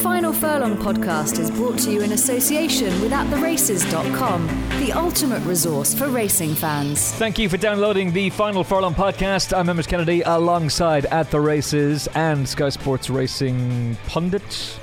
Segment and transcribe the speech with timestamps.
[0.00, 4.46] Final Furlong podcast is brought to you in association with AtTheRaces.com,
[4.80, 7.12] the ultimate resource for racing fans.
[7.12, 9.54] Thank you for downloading the Final Furlong podcast.
[9.54, 14.78] I'm Emmet Kennedy alongside At The Races and Sky Sports Racing pundit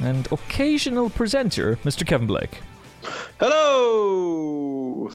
[0.00, 2.06] and occasional presenter, Mr.
[2.06, 2.62] Kevin Blake.
[3.38, 5.10] Hello!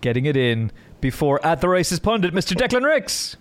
[0.00, 2.54] Getting it in before At The Races pundit, Mr.
[2.54, 3.36] Declan Rix.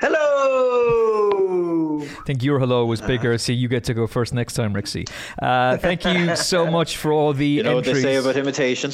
[0.00, 2.00] Hello!
[2.02, 5.08] I think your hello was bigger, so you get to go first next time, Rixie.
[5.42, 7.96] Uh, thank you so much for all the You know entries.
[7.96, 8.92] what they say about imitation?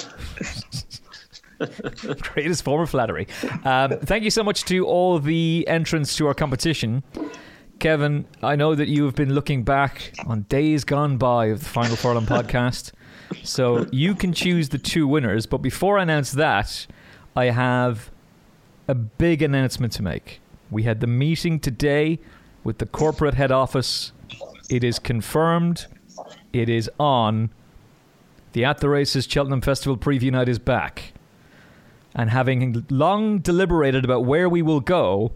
[2.32, 3.28] Greatest form of flattery.
[3.64, 7.02] Um, thank you so much to all the entrants to our competition.
[7.78, 11.64] Kevin, I know that you have been looking back on days gone by of the
[11.66, 12.92] Final Furlong podcast.
[13.42, 15.46] So you can choose the two winners.
[15.46, 16.86] But before I announce that,
[17.34, 18.10] I have
[18.88, 20.40] a big announcement to make.
[20.70, 22.18] We had the meeting today
[22.64, 24.12] with the corporate head office.
[24.68, 25.86] It is confirmed.
[26.52, 27.50] It is on.
[28.52, 31.12] The At the Races Cheltenham Festival preview night is back.
[32.14, 35.32] And having long deliberated about where we will go,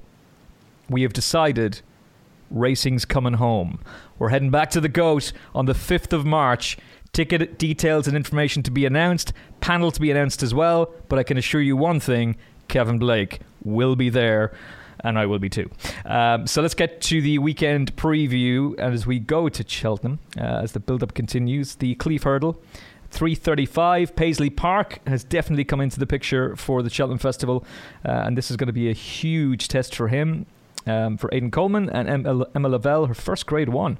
[0.89, 1.83] we have decided
[2.51, 3.79] racing's coming home.
[4.19, 6.79] We're heading back to the GOAT on the 5th of March.
[7.13, 10.93] Ticket details and information to be announced, panel to be announced as well.
[11.09, 12.37] But I can assure you one thing
[12.69, 14.53] Kevin Blake will be there.
[15.03, 15.71] And I will be too.
[16.05, 18.75] Um, so let's get to the weekend preview.
[18.79, 22.61] And as we go to Cheltenham, uh, as the build up continues, the Cleeve Hurdle,
[23.11, 24.15] 335.
[24.15, 27.65] Paisley Park has definitely come into the picture for the Cheltenham Festival,
[28.05, 30.47] uh, and this is going to be a huge test for him.
[30.87, 33.99] Um, for Aidan Coleman and Emma, Emma Lavelle, her first grade one,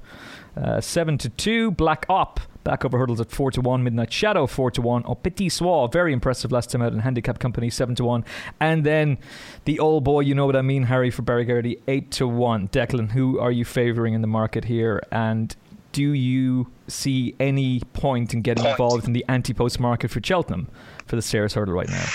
[0.57, 1.69] uh, seven to two.
[1.69, 3.83] Black Op back over hurdles at four to one.
[3.83, 5.03] Midnight Shadow four to one.
[5.05, 8.25] Oh, Petit Soir very impressive last time out in handicap company seven to one.
[8.59, 9.17] And then
[9.65, 12.67] the old boy, you know what I mean, Harry for Barry eight to one.
[12.69, 15.01] Declan, who are you favouring in the market here?
[15.11, 15.55] And
[15.91, 20.69] do you see any point in getting involved in the anti-post market for Cheltenham
[21.05, 22.05] for the stayers hurdle right now?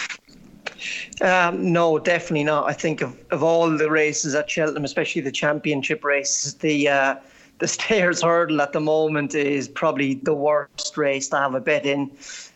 [1.21, 2.69] Um, no, definitely not.
[2.69, 7.17] I think of, of all the races at Cheltenham, especially the championship races, the uh,
[7.59, 11.87] the stayers hurdle at the moment is probably the worst race to have a bet
[11.87, 12.11] in.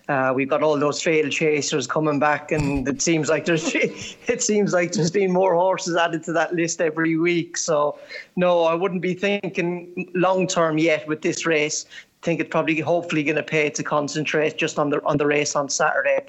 [0.08, 4.42] Uh, we've got all those failed chasers coming back, and it seems like there's it
[4.42, 7.56] seems like there's been more horses added to that list every week.
[7.56, 7.98] So,
[8.36, 11.86] no, I wouldn't be thinking long term yet with this race.
[12.22, 15.26] I think it's probably hopefully going to pay to concentrate just on the on the
[15.26, 16.26] race on Saturday.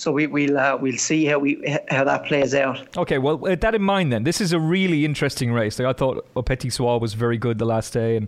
[0.00, 2.96] So we, we'll uh, we'll see how we how that plays out.
[2.96, 5.78] Okay, well, with that in mind, then this is a really interesting race.
[5.78, 8.26] Like I thought, Petit Soir was very good the last day, and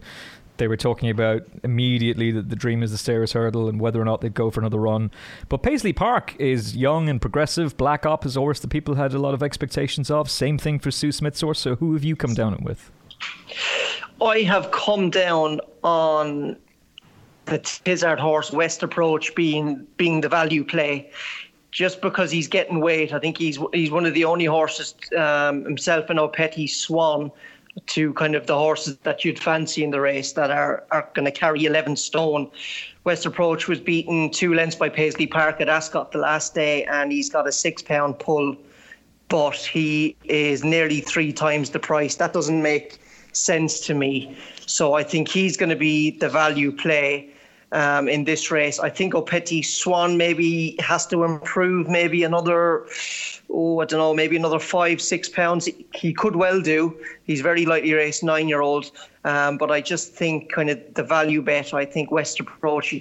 [0.58, 4.04] they were talking about immediately that the dream is the stayers hurdle and whether or
[4.04, 5.10] not they'd go for another run.
[5.48, 7.74] But Paisley Park is young and progressive.
[7.78, 10.30] Black Op is a horse that people had a lot of expectations of.
[10.30, 11.58] Same thing for Sue Smith's horse.
[11.58, 12.90] So who have you come down with?
[14.20, 16.58] I have come down on
[17.46, 21.10] the Tizzard horse West Approach being being the value play
[21.72, 25.64] just because he's getting weight, I think he's he's one of the only horses um,
[25.64, 27.32] himself and Au Petit Swan
[27.86, 31.24] to kind of the horses that you'd fancy in the race that are, are going
[31.24, 32.50] to carry 11 stone.
[33.04, 37.10] West Approach was beaten two lengths by Paisley Park at Ascot the last day, and
[37.10, 38.54] he's got a six pound pull,
[39.28, 42.16] but he is nearly three times the price.
[42.16, 43.00] That doesn't make
[43.32, 44.36] sense to me.
[44.66, 47.30] So I think he's going to be the value play
[47.72, 48.78] um, in this race.
[48.78, 52.86] I think Petit Swan maybe has to improve maybe another,
[53.50, 55.68] oh, I don't know, maybe another five, six pounds.
[55.94, 56.96] He could well do.
[57.24, 58.90] He's very lightly raced nine year old.
[59.24, 62.94] Um, but I just think kind of the value bet, I think West Approach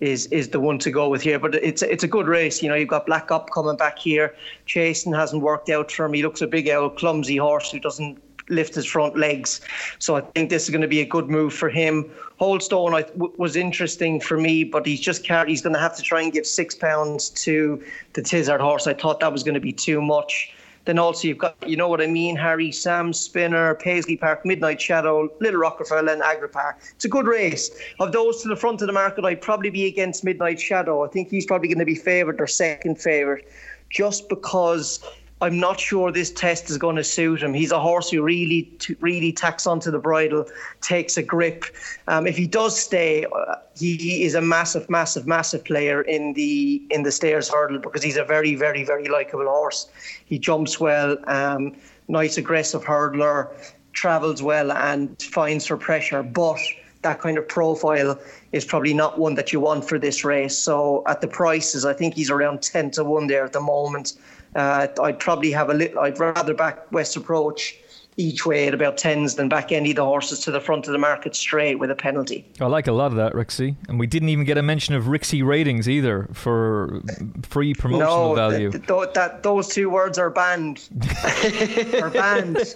[0.00, 1.38] is is the one to go with here.
[1.38, 2.62] But it's it's a good race.
[2.62, 4.34] You know, you've got Black Op coming back here.
[4.66, 6.12] Chasen hasn't worked out for him.
[6.12, 9.60] He looks a big old clumsy horse who doesn't lift his front legs.
[9.98, 12.10] So I think this is going to be a good move for him.
[12.40, 15.96] Holdstone I, w- was interesting for me, but he's just car- he's going to have
[15.96, 18.86] to try and give six pounds to the Tizzard horse.
[18.86, 20.52] I thought that was going to be too much.
[20.84, 24.80] Then also you've got, you know what I mean, Harry, Sam Spinner, Paisley Park, Midnight
[24.80, 26.74] Shadow, Little Rockefeller and Agrapart.
[26.94, 27.76] It's a good race.
[27.98, 31.04] Of those to the front of the market, I'd probably be against Midnight Shadow.
[31.04, 33.44] I think he's probably going to be favoured or second favourite
[33.90, 35.00] just because
[35.42, 37.52] I'm not sure this test is going to suit him.
[37.52, 40.46] He's a horse who really, really tacks onto the bridle,
[40.80, 41.66] takes a grip.
[42.08, 46.82] Um, if he does stay, uh, he is a massive, massive, massive player in the
[46.90, 49.88] in the stayers hurdle because he's a very, very, very likable horse.
[50.24, 51.76] He jumps well, um,
[52.08, 53.52] nice aggressive hurdler,
[53.92, 56.22] travels well, and finds for pressure.
[56.22, 56.60] But
[57.02, 58.18] that kind of profile
[58.52, 60.56] is probably not one that you want for this race.
[60.56, 64.14] So at the prices, I think he's around ten to one there at the moment.
[64.56, 65.98] Uh, I'd probably have a little.
[66.00, 67.78] I'd rather back West Approach
[68.18, 70.92] each way at about tens, then back any of the horses to the front of
[70.92, 72.46] the market straight with a penalty.
[72.60, 73.76] I like a lot of that, Rixie.
[73.88, 77.02] And we didn't even get a mention of Rixie ratings either for
[77.42, 78.70] free promotional no, value.
[78.70, 80.88] Th- th- that, those two words are banned.
[82.02, 82.74] are banned.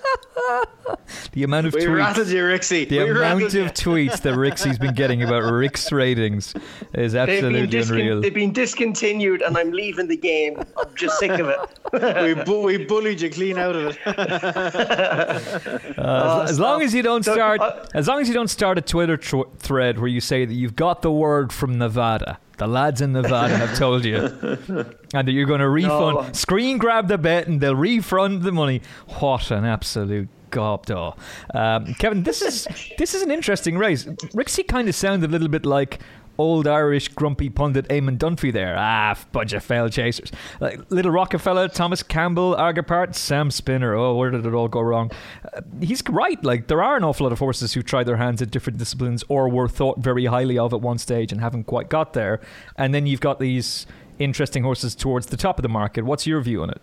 [1.32, 1.96] the amount of we tweets.
[1.96, 2.88] rattled you, Rixie.
[2.88, 3.64] The we amount of you.
[3.64, 6.54] tweets that Rixie's been getting about Rix ratings
[6.93, 8.20] is They've absolutely been, discon- unreal.
[8.20, 10.58] they've been discontinued, and I'm leaving the game.
[10.76, 11.58] I'm just sick of it.
[12.36, 15.26] we, bu- we bullied you clean out of it.
[16.00, 18.79] Uh, as, as long as you don't start, uh, as long as you don't start
[18.79, 22.67] a Twitter tr- thread where you say that you've got the word from Nevada, the
[22.67, 24.17] lads in Nevada have told you,
[25.15, 26.32] and that you're going to refund, No.
[26.32, 28.81] screen grab the bet, and they'll refund the money.
[29.19, 31.17] What an absolute gobdaw,
[31.55, 32.23] um, Kevin.
[32.23, 32.67] This is
[32.99, 34.05] this is an interesting race.
[34.35, 36.00] Rixie kind of sounded a little bit like.
[36.40, 38.75] Old Irish grumpy pundit Eamon Dunphy there.
[38.78, 40.32] Ah, bunch of failed chasers.
[40.58, 43.94] Like Little Rockefeller, Thomas Campbell, Agrapart, Sam Spinner.
[43.94, 45.10] Oh, where did it all go wrong?
[45.52, 46.42] Uh, he's right.
[46.42, 49.22] Like, there are an awful lot of horses who tried their hands at different disciplines
[49.28, 52.40] or were thought very highly of at one stage and haven't quite got there.
[52.76, 53.86] And then you've got these
[54.19, 56.06] interesting horses towards the top of the market.
[56.06, 56.81] What's your view on it?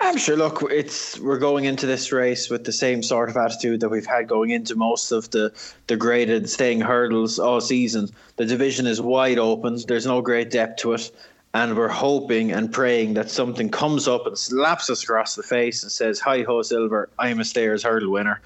[0.00, 0.36] I'm sure.
[0.36, 4.06] Look, it's we're going into this race with the same sort of attitude that we've
[4.06, 5.52] had going into most of the
[5.86, 8.08] the graded staying hurdles all season.
[8.36, 9.78] The division is wide open.
[9.86, 11.10] There's no great depth to it,
[11.54, 15.82] and we're hoping and praying that something comes up and slaps us across the face
[15.82, 17.08] and says, "Hi ho, Silver!
[17.18, 18.40] I'm a stayers hurdle winner,"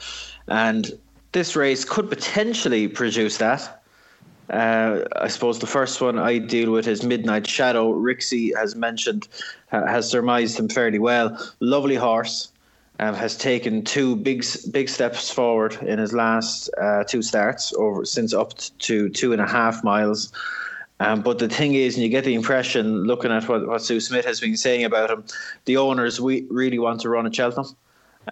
[0.49, 0.93] and
[1.33, 3.83] this race could potentially produce that.
[4.49, 7.93] Uh, I suppose the first one I deal with is Midnight Shadow.
[7.93, 9.27] Rixie has mentioned,
[9.69, 11.39] has surmised him fairly well.
[11.61, 12.53] Lovely horse,
[12.99, 18.05] um, has taken two big big steps forward in his last uh, two starts, over
[18.05, 20.33] since up to two and a half miles.
[20.99, 24.01] Um, but the thing is, and you get the impression, looking at what, what Sue
[24.01, 25.25] Smith has been saying about him,
[25.67, 27.77] the owners we really want to run at Cheltenham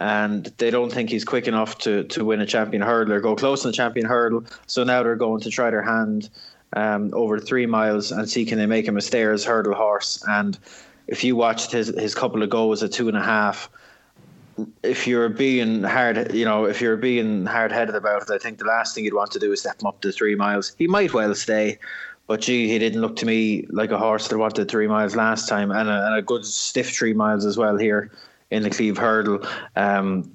[0.01, 3.37] and they don't think he's quick enough to, to win a champion hurdle or go
[3.37, 4.45] close in the champion hurdle.
[4.67, 6.31] So now they're going to try their hand
[6.73, 10.25] um, over three miles and see can they make him a stayers hurdle horse.
[10.27, 10.59] And
[11.07, 13.69] if you watched his, his couple of goes at two and a half,
[14.83, 18.59] if you're being hard, you know, if you're being hard headed about it, I think
[18.59, 20.75] the last thing you'd want to do is step him up to three miles.
[20.79, 21.79] He might well stay.
[22.27, 25.47] But gee, he didn't look to me like a horse that wanted three miles last
[25.47, 28.11] time, and a, and a good stiff three miles as well here
[28.51, 29.47] in the Cleeve Hurdle.
[29.77, 30.35] Um,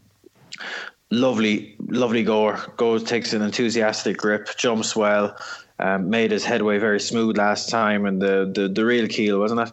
[1.10, 2.60] lovely, lovely goer.
[2.78, 5.36] Goes, takes an enthusiastic grip, jumps well,
[5.80, 9.72] um, made his headway very smooth last time, and the, the, the Relkeel, wasn't it?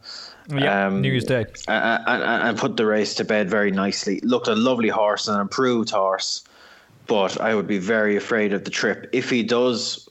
[0.48, 1.46] Yeah, New Year's Day.
[1.66, 4.20] And, and, and put the race to bed very nicely.
[4.20, 6.44] Looked a lovely horse, and an improved horse,
[7.06, 9.10] but I would be very afraid of the trip.
[9.12, 10.08] If he does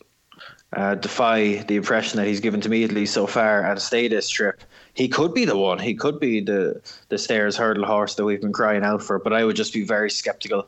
[0.73, 4.09] uh, defy the impression that he's given to me at least so far and stay
[4.09, 4.61] this trip,
[4.93, 5.79] he could be the one.
[5.79, 9.19] He could be the the stayers hurdle horse that we've been crying out for.
[9.19, 10.67] But I would just be very skeptical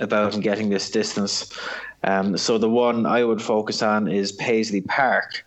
[0.00, 1.52] about getting this distance.
[2.02, 5.44] Um, so the one I would focus on is Paisley Park.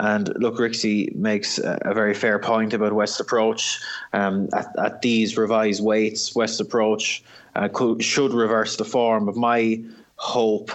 [0.00, 3.80] And look, Rixie makes a, very fair point about West Approach.
[4.12, 7.22] Um, at, at these revised weights, West Approach
[7.56, 9.26] uh, could, should reverse the form.
[9.26, 9.82] But my
[10.16, 10.70] hope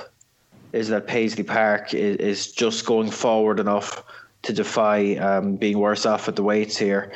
[0.73, 4.03] is that Paisley Park is, is just going forward enough
[4.41, 7.11] to defy um, being worse off at the weights here.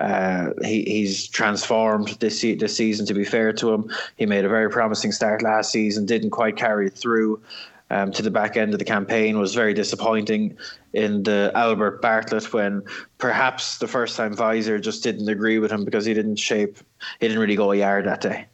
[0.00, 3.04] Uh, he, he's transformed this this season.
[3.06, 6.06] To be fair to him, he made a very promising start last season.
[6.06, 7.42] Didn't quite carry it through
[7.90, 9.38] um, to the back end of the campaign.
[9.38, 10.56] Was very disappointing
[10.94, 12.82] in the Albert Bartlett when
[13.18, 16.78] perhaps the first time Visor just didn't agree with him because he didn't shape.
[17.20, 18.46] He didn't really go a yard that day.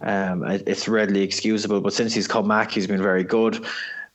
[0.00, 3.66] Um, it, it's readily excusable, but since he's come back, he's been very good.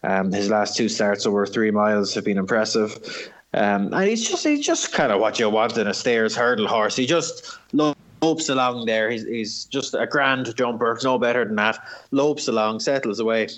[0.04, 3.32] Um, his last two starts over three miles have been impressive.
[3.54, 6.68] Um, and he's just he's just kind of what you want in a stayers hurdle
[6.68, 6.96] horse.
[6.96, 9.10] He just lopes along there.
[9.10, 11.84] He's, he's just a grand jumper, no better than that.
[12.12, 13.50] Lopes along, settles away.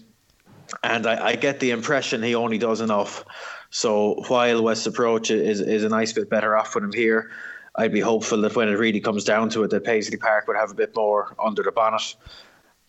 [0.84, 3.26] And I, I get the impression he only does enough.
[3.70, 7.32] So while West Approach is, is a nice bit better off with him here,
[7.76, 10.58] I'd be hopeful that when it really comes down to it, that Paisley Park would
[10.58, 12.16] have a bit more under the bonnet.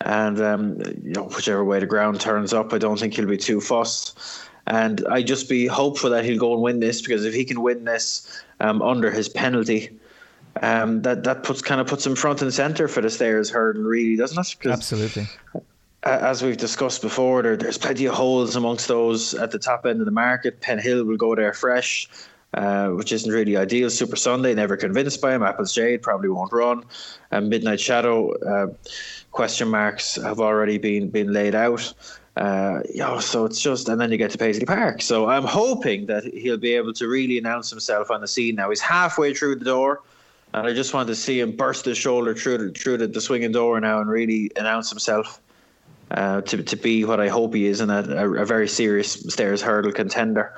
[0.01, 3.37] And um, you know, whichever way the ground turns up, I don't think he'll be
[3.37, 4.44] too fussed.
[4.67, 7.61] And I just be hopeful that he'll go and win this because if he can
[7.61, 9.99] win this um, under his penalty,
[10.61, 13.83] um, that that puts kind of puts him front and center for the stayers hurdle,
[13.83, 14.71] really, doesn't it?
[14.71, 15.27] Absolutely.
[16.03, 19.99] as we've discussed before, there, there's plenty of holes amongst those at the top end
[19.99, 20.61] of the market.
[20.61, 22.07] Penhill will go there fresh,
[22.53, 23.89] uh, which isn't really ideal.
[23.89, 25.43] Supasundae, never convinced by him.
[25.43, 26.83] Apples Jade probably won't run.
[27.31, 28.67] And Midnight Shadow, uh,
[29.31, 31.93] question marks have already been been laid out.
[32.35, 35.01] Uh, you know, so it's just, and then you get to Paisley Park.
[35.01, 38.69] So I'm hoping that he'll be able to really announce himself on the scene now.
[38.69, 40.01] He's halfway through the door.
[40.53, 43.21] and I just want to see him burst his shoulder through the, through the, the
[43.21, 45.39] swinging door now and really announce himself
[46.11, 49.61] uh, to to be what I hope he is and a, a, very serious stayers
[49.61, 50.53] hurdle contender.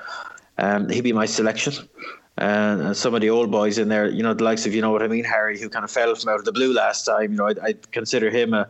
[0.57, 1.87] Um, he'd be my selection.
[2.37, 4.91] and some of the old boys in there, you know, the likes of you know
[4.91, 7.31] what I mean, Harry, who kind of fell from out of the blue last time.
[7.31, 8.67] You know, I, I consider him a,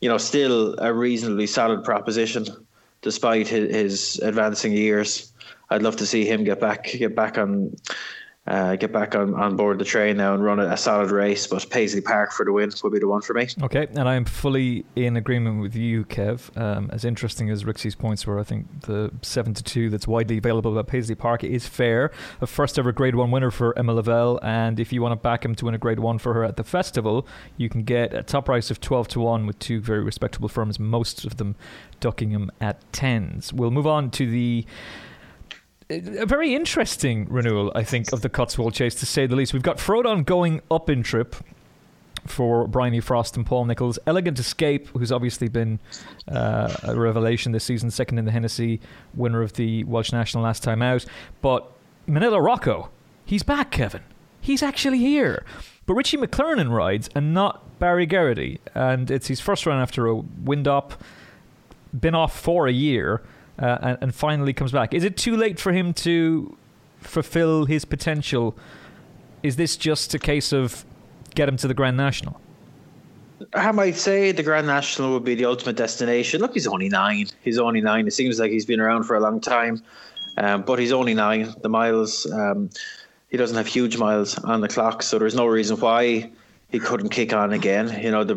[0.00, 2.46] you know, still a reasonably solid proposition,
[3.02, 5.32] despite his, his advancing years.
[5.70, 7.76] I'd love to see him get back get back on
[8.46, 11.46] uh, get back on, on board the train now and run a, a, solid race.
[11.46, 13.48] But Paisley Park for the win would be the one for me.
[13.62, 16.56] Okay, and I'm fully in agreement with you, Kev.
[16.56, 20.38] Um, as interesting as Rixie's points were, I think the seven to two that's widely
[20.38, 22.12] available at Paisley Park is fair.
[22.40, 25.44] A first ever Grade One winner for Emma Lavelle, and if you want to back
[25.44, 27.26] him to win a Grade One for her at the festival,
[27.56, 30.78] you can get a top price of twelve to one with two very respectable firms,
[30.78, 31.56] most of them
[31.98, 33.52] ducking him at tens.
[33.52, 34.64] We'll move on to the
[35.88, 39.52] a very interesting renewal, I think, of the Cotswold Chase, to say the least.
[39.52, 41.36] We've got Frodon going up in trip
[42.26, 43.98] for Bryony Frost and Paul Nicholls.
[44.06, 45.78] Elegant Escape, who's obviously been
[46.28, 48.80] uh, a revelation this season, second in the Hennessy,
[49.14, 51.04] winner of the Welsh National last time out.
[51.40, 51.70] But
[52.08, 52.90] Minella Rocco,
[53.24, 54.02] he's back, Kevin.
[54.40, 55.44] He's actually here.
[55.86, 58.60] But Richie McLernon rides and not Barry Geraghty.
[58.74, 61.00] And it's his first run after a wind op,
[61.98, 63.22] been off for a year
[63.58, 64.94] uh, and, and finally comes back.
[64.94, 66.56] Is it too late for him to
[67.00, 68.56] fulfill his potential?
[69.42, 70.84] Is this just a case of
[71.34, 72.40] get him to the Grand National?
[73.52, 76.40] I might say the Grand National would be the ultimate destination.
[76.40, 77.26] Look, he's only nine.
[77.42, 78.06] He's only nine.
[78.06, 79.82] It seems like he's been around for a long time,
[80.38, 81.54] um, but he's only nine.
[81.62, 82.70] The miles, um,
[83.28, 86.30] he doesn't have huge miles on the clock, so there's no reason why
[86.76, 87.88] he couldn't kick on again.
[88.02, 88.34] You know, the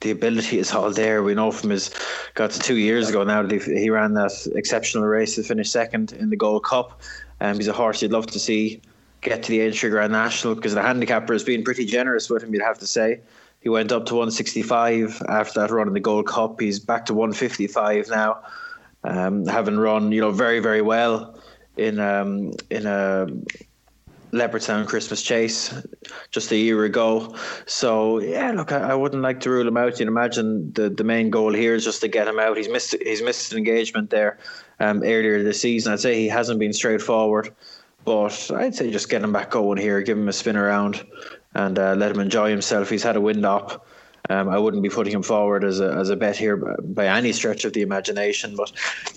[0.00, 1.24] the ability is all there.
[1.24, 1.90] We know from his
[2.34, 5.68] got to two years ago now that he, he ran that exceptional race to finish
[5.70, 7.00] second in the Gold Cup.
[7.40, 8.80] Um, he's a horse you'd love to see
[9.20, 12.54] get to the Aintree Grand National because the handicapper has been pretty generous with him.
[12.54, 13.20] You'd have to say.
[13.60, 16.60] He went up to 165 after that run in the Gold Cup.
[16.60, 18.38] He's back to 155 now,
[19.02, 21.36] um, having run you know very very well
[21.76, 23.26] in um, in a
[24.32, 25.74] Leopardstown Christmas Chase
[26.30, 27.34] just a year ago.
[27.66, 29.98] So yeah, look, I, I, wouldn't like to rule him out.
[29.98, 32.56] You'd imagine the, the main goal here is just to get him out.
[32.56, 34.38] He's missed he's missed an engagement there
[34.80, 35.92] um, earlier this season.
[35.92, 37.54] I'd say he hasn't been straightforward,
[38.04, 41.04] but I'd say just get him back going here, give him a spin around,
[41.54, 42.90] and uh, let him enjoy himself.
[42.90, 43.86] He's had a wind op.
[44.28, 47.06] Um, I wouldn't be putting him forward as a, as a bet here by, by,
[47.06, 48.56] any stretch of the imagination.
[48.56, 48.72] But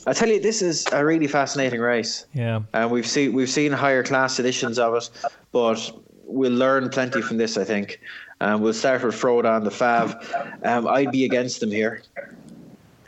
[0.06, 2.26] I tell you, this is a really fascinating race.
[2.34, 5.10] Yeah, and we've seen we've seen higher class editions of it,
[5.52, 5.92] but
[6.26, 7.58] we'll learn plenty from this.
[7.58, 8.00] I think.
[8.42, 10.66] Um, we'll start with Frodon the Fav.
[10.66, 12.04] Um, I'd be against them here,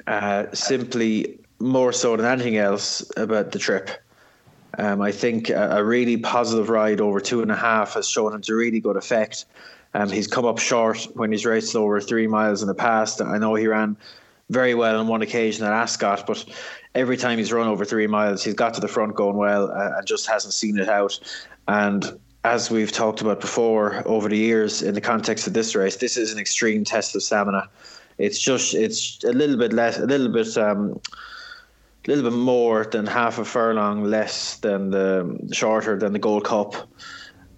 [0.06, 3.92] uh, simply more so than anything else about the trip.
[4.78, 8.34] Um, I think a, a, really positive ride over two and a half has shown
[8.34, 9.46] him to really good effect.
[9.94, 13.22] Um, he's come up short when he's raced over three miles in the past.
[13.22, 13.98] I know he ran
[14.50, 16.46] very well on one occasion at Ascot, but
[16.96, 19.98] every time he's run over three miles, he's got to the front going well uh,
[19.98, 21.20] and just hasn't seen it out.
[21.68, 25.98] And as we've talked about before over the years in the context of this race,
[25.98, 27.70] this is an extreme test of stamina.
[28.18, 30.58] It's just it's a little bit less, a little bit.
[30.58, 31.00] Um,
[32.04, 36.44] a little bit more than half a furlong less than the shorter than the Gold
[36.44, 36.74] Cup.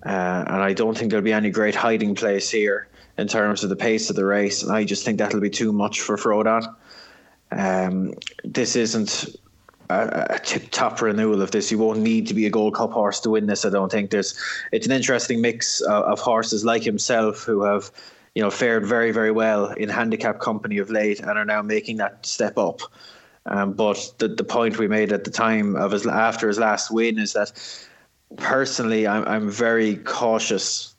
[0.06, 3.70] Uh, and I don't think there'll be any great hiding place here in terms of
[3.70, 4.64] the pace of the race.
[4.64, 6.74] And I just think that'll be too much for Frodon.
[7.52, 9.36] Um, this isn't
[9.90, 11.72] a, a tip top renewal of this.
[11.72, 13.66] You won't need to be a Gold Cup horse to win this.
[13.66, 14.38] I don't think there's.
[14.72, 17.92] It's an interesting mix of, of horses like himself who have,
[18.36, 21.98] you know, fared very very well in handicap company of late and are now making
[21.98, 22.82] that step up.
[23.46, 26.92] Um, but the the point we made at the time of his after his last
[26.92, 27.52] win is that
[28.38, 30.94] personally, I'm, I'm very cautious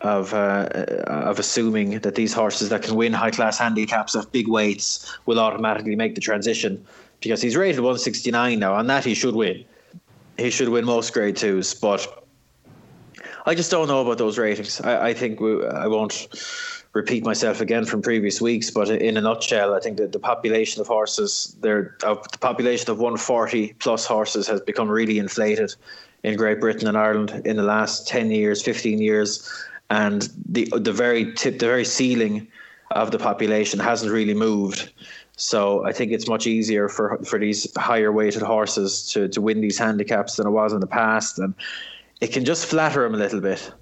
[0.00, 0.68] of uh,
[1.06, 5.38] of assuming that these horses that can win high class handicaps of big weights will
[5.38, 6.84] automatically make the transition
[7.20, 8.74] because he's rated 169 now.
[8.74, 9.64] On that, he should win.
[10.38, 12.24] He should win most grade twos, but
[13.44, 14.80] I just don't know about those ratings.
[14.80, 16.28] I, I think we, I won't
[16.92, 20.80] repeat myself again from previous weeks, but in a nutshell, I think that the population
[20.80, 25.74] of horses, there, the population of 140 plus horses has become really inflated
[26.22, 29.48] in Great Britain and Ireland in the last 10 years, 15 years.
[29.88, 32.46] And the the very tip, the very ceiling
[32.92, 34.92] of the population hasn't really moved.
[35.36, 39.60] So I think it's much easier for for these higher weighted horses to, to win
[39.60, 41.54] these handicaps than it was in the past, and
[42.20, 43.72] it can just flatter him a little bit.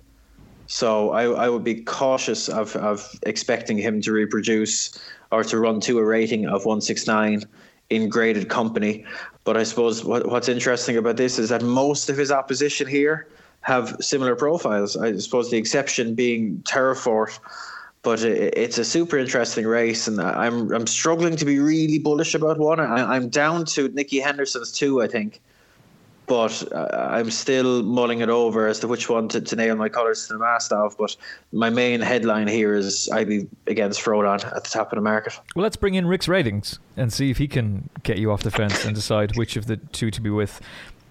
[0.68, 4.98] So I, I would be cautious of, of expecting him to reproduce
[5.32, 7.44] or to run to a rating of 169
[7.90, 9.04] in graded company.
[9.44, 13.28] But I suppose what, what's interesting about this is that most of his opposition here
[13.62, 14.96] have similar profiles.
[14.96, 17.38] I suppose the exception being Terrefort
[18.02, 22.58] but it's a super interesting race, and I'm I'm struggling to be really bullish about
[22.58, 22.80] one.
[22.80, 25.40] I, am down to Nicky Henderson's two, I think,
[26.28, 29.88] but uh, I'm still mulling it over as to which one to, to nail my
[29.88, 30.96] colours to the mast of.
[30.98, 31.16] But
[31.52, 35.40] my main headline here is I be against Frodon at the top of the market.
[35.56, 38.50] Well, let's bring in Rix ratings and see if he can get you off the
[38.50, 40.60] fence and decide which of the two to be with.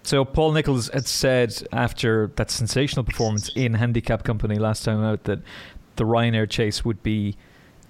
[0.04, 5.24] So Paul Nicholls had said after that sensational performance in Handicap Company last time out
[5.24, 5.40] that
[5.96, 7.36] the Ryanair chase would be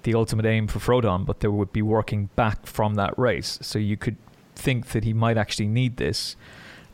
[0.03, 3.59] the ultimate aim for Frodon, but they would be working back from that race.
[3.61, 4.17] So you could
[4.55, 6.35] think that he might actually need this.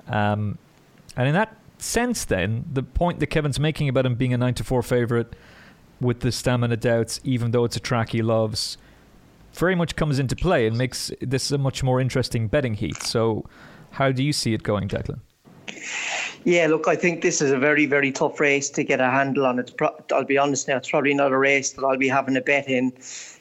[0.08, 0.58] Um,
[1.16, 4.54] and in that sense, then, the point that Kevin's making about him being a 9
[4.56, 5.28] to 4 favourite
[6.02, 8.78] with the stamina doubts, even though it's a track he loves,
[9.54, 13.02] very much comes into play and makes this a much more interesting betting heat.
[13.02, 13.46] So,
[13.92, 15.20] how do you see it going, Declan?
[16.44, 19.46] Yeah, look, I think this is a very, very tough race to get a handle
[19.46, 19.58] on.
[19.58, 22.38] It's pro- I'll be honest now, it's probably not a race that I'll be having
[22.38, 22.94] a bet in.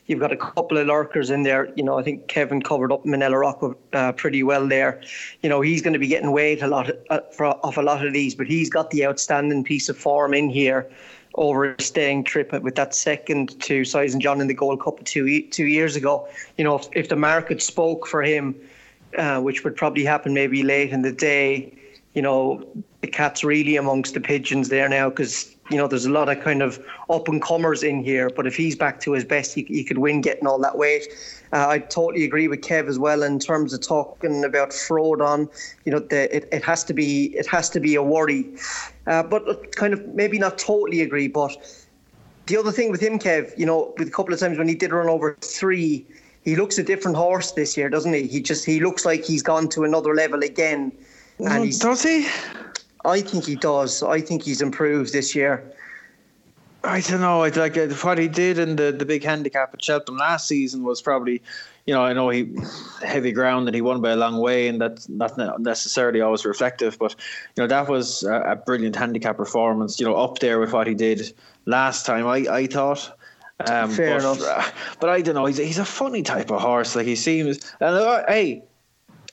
[0.06, 1.72] You've got a couple of lurkers in there.
[1.76, 5.00] You know, I think Kevin covered up Minella Rocco uh, pretty well there.
[5.42, 8.06] You know, he's going to be getting weight a lot uh, for, off a lot
[8.06, 10.90] of these, but he's got the outstanding piece of form in here
[11.36, 15.42] over a staying trip with that second to Sizing John in the Gold Cup two
[15.48, 16.28] two years ago.
[16.58, 18.54] You know, if, if the market spoke for him,
[19.16, 21.72] uh, which would probably happen maybe late in the day
[22.14, 22.64] you know,
[23.00, 26.42] the cat's really amongst the pigeons there now because, you know, there's a lot of
[26.42, 28.28] kind of up and comers in here.
[28.28, 31.08] But if he's back to his best, he, he could win getting all that weight.
[31.52, 35.48] Uh, I totally agree with Kev as well in terms of talking about Frodon.
[35.84, 38.46] You know, the, it, it has to be it has to be a worry.
[39.06, 41.28] Uh, but kind of maybe not totally agree.
[41.28, 41.56] But
[42.46, 44.74] the other thing with him, Kev, you know, with a couple of times when he
[44.74, 46.04] did run over three,
[46.44, 48.26] he looks a different horse this year, doesn't he?
[48.26, 50.92] He just he looks like he's gone to another level again.
[51.38, 52.28] And mm, does he?
[53.04, 54.02] I think he does.
[54.02, 55.62] I think he's improved this year.
[56.84, 57.42] I don't know.
[57.42, 60.84] I like uh, what he did in the, the big handicap at Cheltenham last season
[60.84, 61.42] was probably,
[61.86, 62.54] you know, I know he
[63.02, 66.98] heavy ground and he won by a long way, and that's not necessarily always reflective.
[66.98, 67.14] But
[67.56, 69.98] you know, that was a, a brilliant handicap performance.
[69.98, 71.32] You know, up there with what he did
[71.64, 72.26] last time.
[72.26, 73.18] I I thought.
[73.66, 74.42] Um, Fair but, enough.
[74.42, 75.46] Uh, but I don't know.
[75.46, 76.96] He's he's a funny type of horse.
[76.96, 77.60] Like he seems.
[77.80, 78.64] And uh, hey,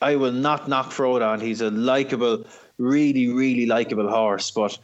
[0.01, 1.41] I will not knock Frodon.
[1.41, 2.45] He's a likable,
[2.81, 4.51] really, really likable horse.
[4.51, 4.77] But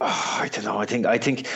[0.00, 0.78] oh, I don't know.
[0.78, 1.46] I think I think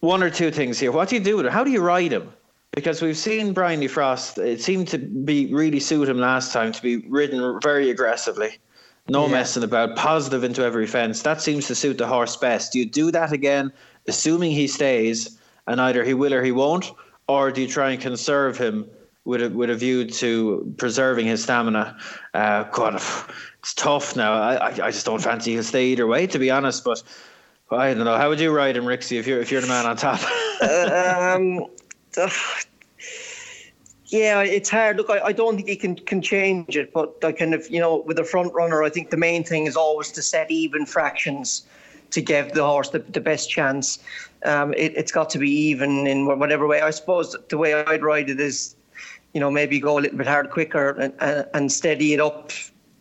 [0.00, 0.92] one or two things here.
[0.92, 1.52] What do you do with him?
[1.52, 2.32] How do you ride him?
[2.72, 4.38] Because we've seen Bryony Frost.
[4.38, 8.58] It seemed to be really suit him last time to be ridden very aggressively.
[9.08, 9.32] No yeah.
[9.32, 11.22] messing about, positive into every fence.
[11.22, 12.72] That seems to suit the horse best.
[12.72, 13.70] Do you do that again,
[14.08, 16.90] assuming he stays, and either he will or he won't,
[17.28, 18.86] or do you try and conserve him
[19.24, 21.96] with a, with a view to preserving his stamina.
[22.34, 22.94] Uh, God,
[23.58, 24.34] it's tough now.
[24.34, 26.84] I, I just don't fancy he'll stay either way, to be honest.
[26.84, 27.02] But
[27.70, 28.16] I don't know.
[28.16, 30.20] How would you ride him, Rixie, if you're if you're the man on top?
[30.62, 31.66] um,
[34.06, 34.98] yeah, it's hard.
[34.98, 37.80] Look, I, I don't think he can can change it, but I kind of you
[37.80, 40.86] know with a front runner, I think the main thing is always to set even
[40.86, 41.66] fractions
[42.10, 43.98] to give the horse the, the best chance.
[44.44, 46.82] Um, it, has got to be even in whatever way.
[46.82, 48.73] I suppose the way I'd ride it is
[49.34, 52.52] you know, maybe go a little bit hard quicker and, and steady it up.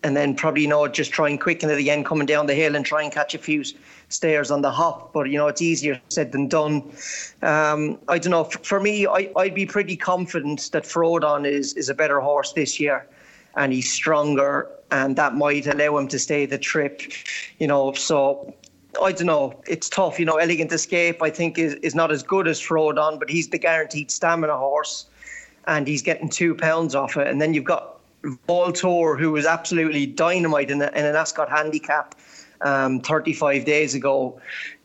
[0.06, 2.76] And then probably, you know, just try and quicken it again coming down the hill
[2.76, 3.64] and try and catch a few
[4.10, 5.14] stairs on the hop.
[5.14, 6.92] But, you know, it's easier said than done.
[7.42, 8.44] Um, I don't know.
[8.44, 12.82] For me, I, I'd be pretty confident that Frodon is, is a better horse this
[12.82, 13.08] year
[13.56, 17.02] and he's stronger and that might allow him to stay the trip,
[17.60, 17.94] you know.
[17.94, 18.54] So
[19.02, 19.60] I don't know.
[19.68, 20.20] It's tough.
[20.20, 23.50] You know, Elegant Escape, I think, is, is not as good as Frodon, but he's
[23.50, 25.08] the guaranteed stamina horse
[25.68, 27.28] and he's getting two pounds off it.
[27.28, 28.00] And then you've got
[28.48, 32.16] Valtor, who was absolutely dynamite in, in an Ascot handicap
[32.62, 34.40] um, 35 days ago.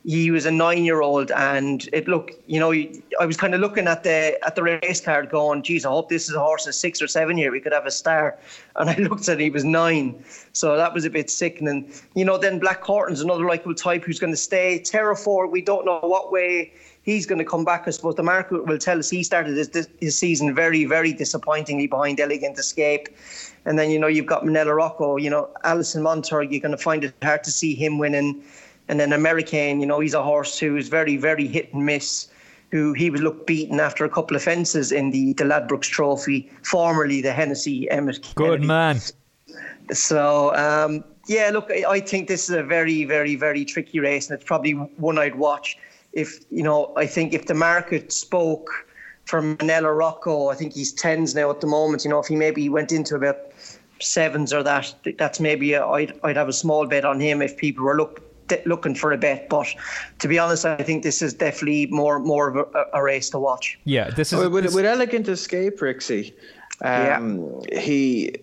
[0.04, 2.72] He was a nine-year-old, and it looked, you know,
[3.20, 6.08] I was kind of looking at the at the race card, going, "Geez, I hope
[6.08, 7.52] this is a horse of six or seven here.
[7.52, 8.38] We could have a star."
[8.76, 11.92] And I looked at, he was nine, so that was a bit sickening.
[12.14, 14.78] You know, then Black Corton's another likable type who's going to stay.
[14.78, 16.72] Terrefort, we don't know what way
[17.08, 17.84] he's going to come back.
[17.86, 21.86] I suppose the market will tell us he started his, his season very, very disappointingly
[21.86, 23.08] behind Elegant Escape.
[23.64, 26.82] And then, you know, you've got Minella Rocco, you know, Alison Montour, you're going to
[26.82, 28.42] find it hard to see him winning.
[28.88, 32.28] And then American, you know, he's a horse who is very, very hit and miss,
[32.72, 36.50] who he was looked beaten after a couple of fences in the, the Ladbrokes Trophy,
[36.62, 38.20] formerly the Hennessy Emmet.
[38.34, 38.66] Good Kennedy.
[38.66, 39.00] man.
[39.92, 44.36] So, um, yeah, look, I think this is a very, very, very tricky race, and
[44.38, 45.78] it's probably one I'd watch
[46.12, 48.70] if you know, I think if the market spoke
[49.24, 52.04] for Minella Rocco, I think he's tens now at the moment.
[52.04, 53.36] You know, if he maybe went into about
[54.00, 57.42] sevens or that, that's maybe i would I'd I'd have a small bet on him
[57.42, 58.22] if people were look
[58.64, 59.48] looking for a bet.
[59.48, 59.66] But
[60.20, 63.38] to be honest, I think this is definitely more more of a, a race to
[63.38, 63.78] watch.
[63.84, 66.32] Yeah, this is with, with, this- with elegant escape, Rixie.
[66.80, 68.36] Um, He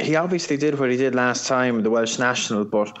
[0.00, 2.96] he obviously did what he did last time, the Welsh national, but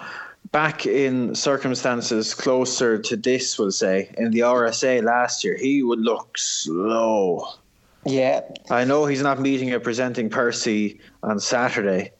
[0.52, 6.00] back in circumstances closer to this, we'll say, in the RSA last year, he would
[6.00, 7.46] look slow.
[8.04, 12.12] Yeah, I know he's not meeting or presenting Percy on Saturday,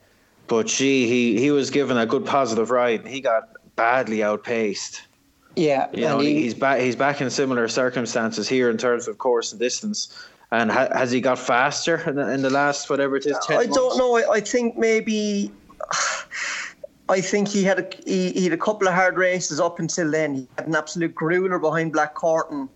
[0.47, 3.45] but gee, he, he was given a good positive ride and he got
[3.77, 5.03] badly outpaced.
[5.57, 6.81] yeah, You know, he- he's back.
[6.81, 10.09] He's back in similar circumstances here in terms of course and distance.
[10.51, 13.38] And ha- has he got faster in the, in the last whatever it is?
[13.47, 13.77] 10 I months?
[13.77, 14.17] don't know.
[14.17, 15.53] I, I think maybe.
[17.09, 20.11] I think he had a he, he had a couple of hard races up until
[20.11, 20.35] then.
[20.35, 22.68] He had an absolute grueler behind Black Corton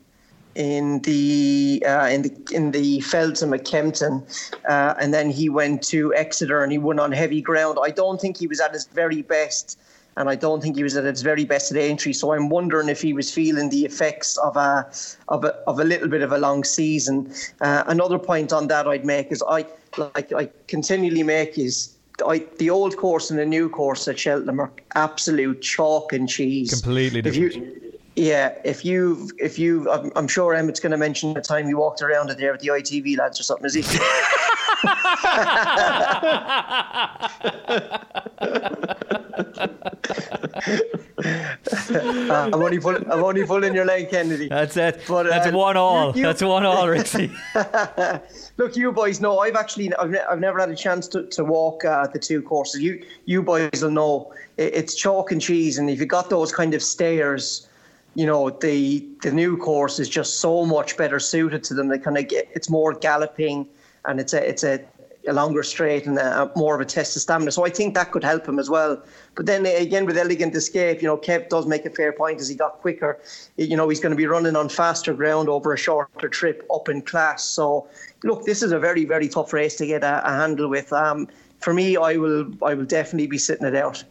[0.55, 4.25] in the uh, in the in the Feltham at Kempton,
[4.68, 7.79] uh, and then he went to Exeter and he won on heavy ground.
[7.83, 9.79] I don't think he was at his very best,
[10.16, 12.12] and I don't think he was at his very best at Aintree.
[12.12, 14.90] So I'm wondering if he was feeling the effects of a
[15.29, 17.33] of a of a little bit of a long season.
[17.61, 19.66] Uh, another point on that I'd make is I
[19.99, 21.97] like I continually make is.
[22.27, 26.83] I, the old course and the new course at Cheltenham are absolute chalk and cheese.
[26.83, 27.55] Completely different.
[27.55, 31.40] If you, yeah, if you, if you, I'm, I'm sure Emmet's going to mention the
[31.40, 33.83] time you walked around it there with the ITV lads or something, is he?
[41.93, 44.49] Uh, I'm only pulling, I'm only pulling your leg, Kennedy.
[44.49, 45.03] that's it.
[45.07, 46.17] But, that's uh, one all.
[46.17, 47.31] you- that's one all, Richie.
[48.57, 51.45] Look, you boys know I've actually I've, ne- I've never had a chance to, to
[51.45, 52.81] walk uh, the two courses.
[52.81, 56.53] You you boys will know it, it's chalk and cheese, and if you got those
[56.53, 57.69] kind of stairs,
[58.15, 61.89] you know the the new course is just so much better suited to them.
[61.89, 63.67] They kind of get it's more galloping,
[64.07, 64.81] and it's a it's a,
[65.29, 67.53] a longer straight and a, a more of a test of stamina.
[67.53, 69.03] So I think that could help him as well.
[69.35, 72.49] But then again, with elegant escape, you know, Kev does make a fair point as
[72.49, 73.19] he got quicker.
[73.57, 76.89] You know, he's going to be running on faster ground over a shorter trip up
[76.89, 77.45] in class.
[77.45, 77.87] So
[78.25, 80.93] look, this is a very, very tough race to get a, a handle with.
[80.93, 81.29] Um,
[81.61, 84.03] for me, I will, I will definitely be sitting it out.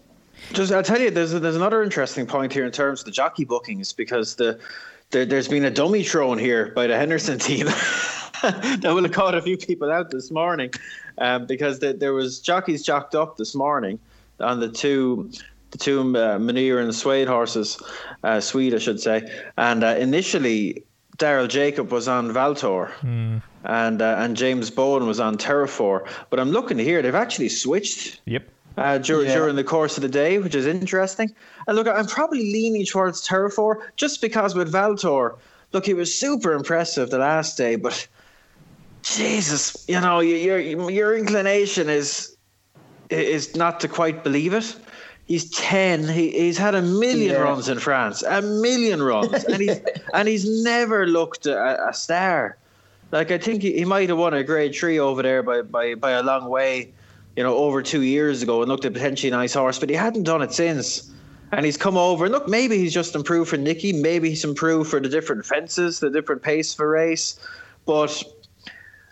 [0.54, 3.46] Just, I'll tell you, there's there's another interesting point here in terms of the jockey
[3.46, 4.60] bookings because the,
[5.12, 7.68] the there's been a dummy thrown here by the Henderson team
[8.42, 10.72] that will have caught a few people out this morning,
[11.22, 14.00] um, because the, there was jockeys jocked up this morning
[14.40, 15.32] on the two
[15.70, 17.82] the two uh, Munir and Souede horses,
[18.24, 20.84] uh, Souede I should say, and uh, initially
[21.18, 22.92] Daryl Jacob was on Valtor.
[23.64, 28.20] And uh, and James Bowen was on Terrefort, but I'm looking here; they've actually switched
[28.26, 28.50] yep.
[28.76, 29.36] uh, during, Yeah.
[29.36, 31.36] during the course of the day, which is interesting.
[31.68, 35.36] And look, I'm probably leaning towards Terrafor just because with Valtor,
[35.74, 38.08] look, he was super impressive the last day, but
[39.04, 42.36] Jesus, you know, your your inclination is
[43.10, 44.76] is not to quite believe it.
[45.26, 46.08] He's ten.
[46.08, 47.42] He, he's had a million Yeah.
[47.42, 49.80] runs in France, a million runs, and he's
[50.14, 52.58] and he's never looked a, a star.
[53.12, 55.96] Like I think he, he might have won a grade three over there by, by
[55.96, 56.94] by a long way,
[57.36, 60.24] you know, over two years ago, and looked a potentially nice horse, but he hadn't
[60.24, 61.10] done it since.
[61.54, 64.90] And he's come over, and look, maybe he's just improved for Nicky, maybe he's improved
[64.90, 67.38] for the different fences, the different pace of a race,
[67.86, 68.24] but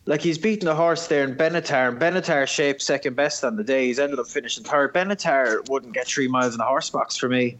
[0.06, 3.64] like he's beaten a horse there in Benatar, and Benatar shaped second best on the
[3.64, 3.88] day.
[3.88, 4.94] He's ended up finishing third.
[4.94, 7.58] Benatar wouldn't get three miles in a horse box for me.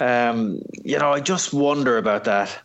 [0.00, 2.58] Um, you know, I just wonder about that.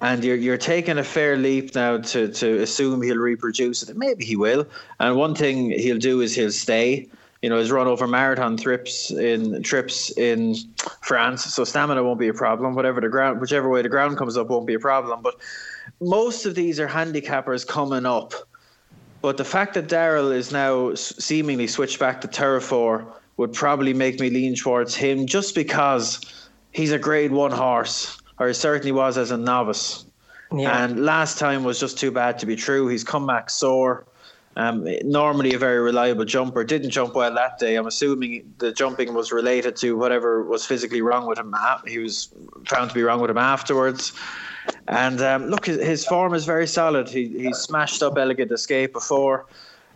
[0.00, 3.90] And you're you're taking a fair leap now to to assume he'll reproduce it.
[3.90, 4.66] And maybe he will.
[4.98, 7.08] And one thing he'll do is he'll stay.
[7.40, 10.54] You know, he's run over marathon trips in trips in
[11.02, 12.74] France, so stamina won't be a problem.
[12.74, 15.22] Whatever the ground, whichever way the ground comes up, won't be a problem.
[15.22, 15.34] But
[16.00, 18.34] most of these are handicappers coming up.
[19.20, 24.20] But the fact that Daryl is now seemingly switched back to Terrefort would probably make
[24.20, 26.20] me lean towards him just because
[26.72, 30.04] he's a grade one horse, or he certainly was as a novice.
[30.52, 30.84] Yeah.
[30.84, 32.88] And last time was just too bad to be true.
[32.88, 34.06] He's come back sore.
[34.54, 36.62] Um, normally a very reliable jumper.
[36.62, 37.76] Didn't jump well that day.
[37.76, 41.54] I'm assuming the jumping was related to whatever was physically wrong with him.
[41.86, 42.28] He was
[42.66, 44.12] found to be wrong with him afterwards.
[44.88, 47.08] And um, look, his, form is very solid.
[47.08, 49.46] He he smashed up Elegant Escape before,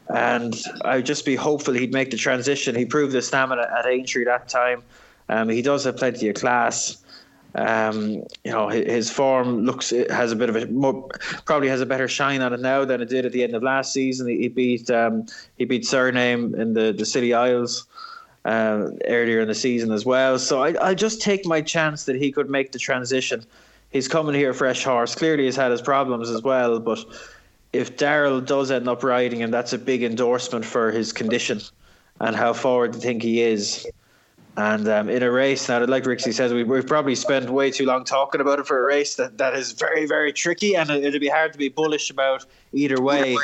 [0.08, 2.74] and I'd just be hopeful he'd make the transition.
[2.74, 4.82] He proved his stamina at Aintree that time.
[5.28, 7.02] Um, he does have plenty of class.
[7.56, 11.08] Um, you know, his, his form looks has a bit of a more,
[11.46, 13.62] probably has a better shine on it now than it did at the end of
[13.62, 14.28] last season.
[14.28, 15.26] He, he beat um,
[15.56, 17.86] he beat Cyrname in the the Scilly Isles
[18.44, 20.38] uh, earlier in the season as well.
[20.38, 23.44] So I I just take my chance that he could make the transition.
[23.96, 25.14] He's coming here fresh horse.
[25.14, 27.02] Clearly, he's had his problems as well, but
[27.72, 31.62] if Daryl does end up riding him, that's a big endorsement for his condition
[32.20, 33.86] and how forward they think he is.
[34.58, 37.86] And um, in a race, now like Rixie says, we, we've probably spent way too
[37.86, 41.02] long talking about it for a race that, that is very, very tricky, and it,
[41.02, 43.34] it'd be hard to be bullish about either way.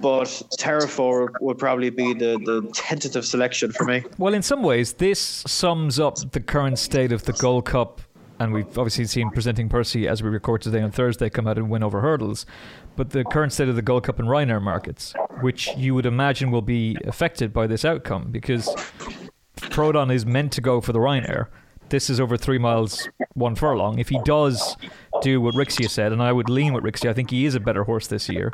[0.00, 4.02] But Terrefort would probably be the, the tentative selection for me.
[4.16, 8.00] Well, in some ways, this sums up the current state of the Gold Cup.
[8.40, 11.70] And we've obviously seen presenting Percy as we record today on Thursday come out and
[11.70, 12.46] win over hurdles.
[12.96, 16.50] But the current state of the Gold Cup and Ryanair markets, which you would imagine
[16.50, 18.68] will be affected by this outcome because
[19.56, 21.46] Frodon is meant to go for the Ryanair.
[21.90, 23.98] This is over three miles, one furlong.
[23.98, 24.76] If he does
[25.22, 27.60] do what Rixie said, and I would lean with Rixie, I think he is a
[27.60, 28.52] better horse this year.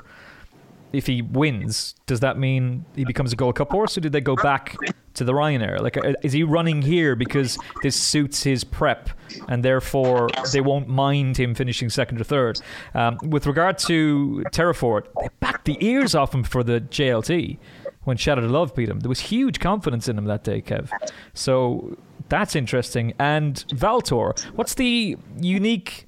[0.93, 4.21] If he wins, does that mean he becomes a Gold Cup horse, or did they
[4.21, 4.77] go back
[5.15, 5.81] to the Ryanair?
[5.81, 9.11] Like, uh, is he running here because this suits his prep,
[9.49, 12.61] and therefore they won't mind him finishing second or third?
[12.95, 17.59] Um, with regard to Terrefort, they backed the ears off him for the JLT
[18.05, 19.01] when Shattered Love beat him.
[19.01, 20.91] There was huge confidence in him that day, Kev.
[21.35, 21.97] So
[22.29, 23.13] that's interesting.
[23.19, 26.07] And Valtor, what's the unique,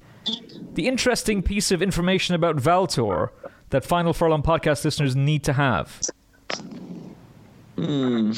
[0.73, 3.31] the interesting piece of information about Valtor
[3.69, 6.01] that Final Furlong podcast listeners need to have?
[7.75, 8.31] Hmm.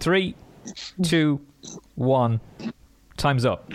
[0.00, 0.34] Three,
[1.02, 1.40] two,
[1.94, 2.40] one.
[3.16, 3.70] Time's up.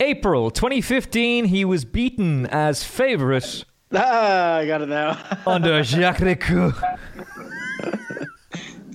[0.00, 5.22] April 2015, he was beaten as favourite Ah, I got it now.
[5.46, 6.72] under Jacques Lecoux.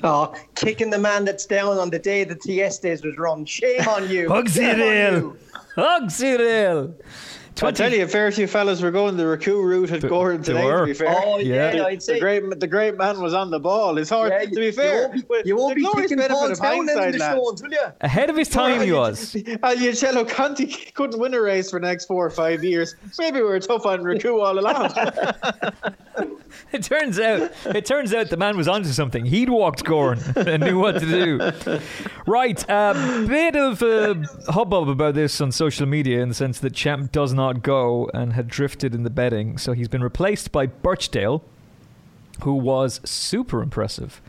[0.03, 3.45] Oh, kicking the man that's down on the day the Thyestes was run.
[3.45, 4.29] Shame on you.
[4.29, 5.35] Hug Cyril.
[5.75, 6.95] Hug Cyril.
[7.63, 10.53] I tell you, a fair few fellas were going the Raku route at Gordon they
[10.53, 10.67] today.
[10.69, 11.55] To be fair, Oh Yeah.
[11.55, 12.13] yeah, the, I'd say.
[12.15, 13.95] the great the great man was on the ball.
[13.95, 16.29] His hard yeah, to be fair, you won't be, you won't the be kicking benefit
[16.35, 17.31] Paul of in hindsight, the lad.
[17.37, 17.77] stones, will you?
[18.01, 19.35] Ahead of his time, he was.
[19.63, 22.95] Uh, Algello Conti couldn't win a race for the next four or five years.
[23.17, 24.91] Maybe we were tough on Raku all along.
[26.71, 29.25] It turns out, it turns out the man was onto something.
[29.25, 31.79] He'd walked Gowran and knew what to do.
[32.25, 34.15] Right, a bit of a
[34.51, 38.33] hubbub about this on social media in the sense that Champ does not go and
[38.33, 41.43] had drifted in the betting, so he's been replaced by Birchdale,
[42.43, 44.21] who was super impressive.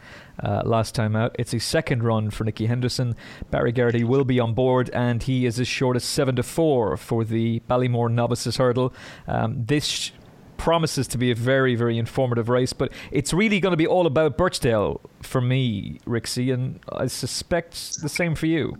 [0.43, 3.17] Uh, last time out, it's a second run for Nicky Henderson.
[3.51, 6.97] Barry Geraghty will be on board, and he is as short as seven to four
[6.97, 8.95] for the Ballymore Novices Hurdle.
[9.27, 10.11] Um, this sh-
[10.57, 14.07] promises to be a very, very informative race, but it's really going to be all
[14.07, 18.79] about Birchdale for me, Rixie, and I suspect the same for you.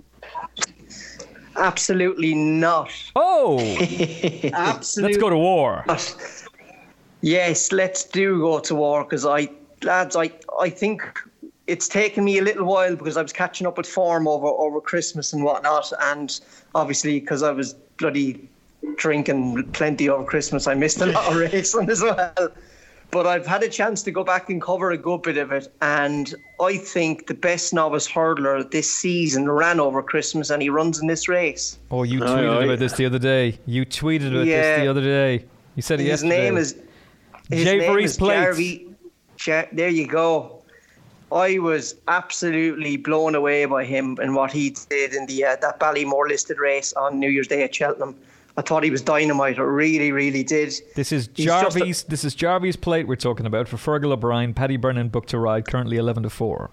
[1.58, 2.90] Absolutely not.
[3.16, 5.02] Oh, Absolutely.
[5.02, 5.84] let's go to war.
[5.86, 6.16] not.
[7.20, 9.48] Yes, let's do go to war because I,
[9.82, 11.02] lads, I, I think
[11.66, 14.80] it's taken me a little while because I was catching up with form over over
[14.80, 16.40] Christmas and whatnot, and
[16.74, 18.48] obviously because I was bloody
[18.96, 22.52] drinking plenty over Christmas, I missed a lot of racing as well.
[23.10, 25.72] But I've had a chance to go back and cover a good bit of it,
[25.80, 31.00] and I think the best novice hurdler this season ran over Christmas, and he runs
[31.00, 31.78] in this race.
[31.90, 32.64] Oh, you Aye, tweeted aye.
[32.64, 33.58] about this the other day.
[33.64, 35.44] You tweeted about this the other day.
[35.74, 36.42] You said it His yesterday.
[36.44, 36.76] name is
[37.48, 38.40] his Jay name Breeze is Plates.
[38.42, 38.94] Jarvie.
[39.46, 40.62] Ja- there you go.
[41.32, 45.78] I was absolutely blown away by him and what he did in the uh, that
[45.80, 48.16] Ballymore listed race on New Year's Day at Cheltenham.
[48.58, 49.56] I thought he was dynamite.
[49.60, 50.74] I really, really did.
[50.96, 54.76] This is He's a- this is Jarveys Plate we're talking about for Fergal O'Brien, Paddy
[54.76, 56.68] Brennan booked to ride, currently eleven to four.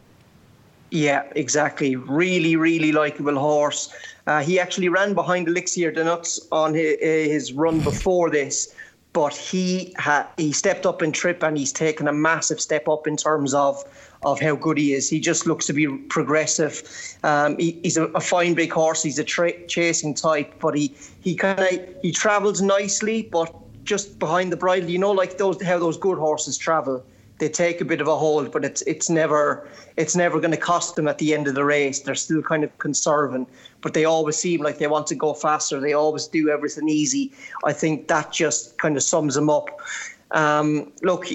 [0.90, 1.96] Yeah, exactly.
[1.96, 3.94] Really, really likable horse.
[4.26, 8.74] Uh, he actually ran behind Elixir De Nutz on his, his run before this,
[9.14, 13.06] but he ha- he stepped up in trip and he's taken a massive step up
[13.06, 13.84] in terms of
[14.26, 15.10] of how good he is.
[15.10, 16.84] He just looks to be progressive.
[17.24, 19.04] Um, he, he's a, a fine big horse.
[19.04, 23.54] He's a tra- chasing type, but he he kind of he travels nicely, but
[23.86, 24.90] just behind the bridle.
[24.90, 27.06] You know, like those how those good horses travel
[27.38, 30.58] they take a bit of a hold, but it's it's never it's never going to
[30.58, 32.00] cost them at the end of the race.
[32.00, 33.48] They're still kind of conserving,
[33.82, 35.80] but they always seem like they want to go faster.
[35.80, 37.34] They always do everything easy.
[37.64, 39.70] I think that just kind of sums them up.
[40.32, 41.26] Um, look,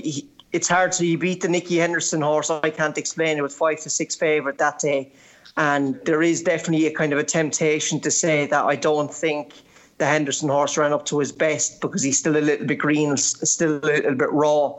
[0.52, 2.50] it's hard to beat the Nicky Henderson horse.
[2.50, 5.12] I can't explain it with five to six favourite that day,
[5.56, 9.52] and there is definitely a kind of a temptation to say that I don't think
[9.98, 13.16] the Henderson horse ran up to his best because he's still a little bit green,
[13.16, 14.74] still a little bit raw.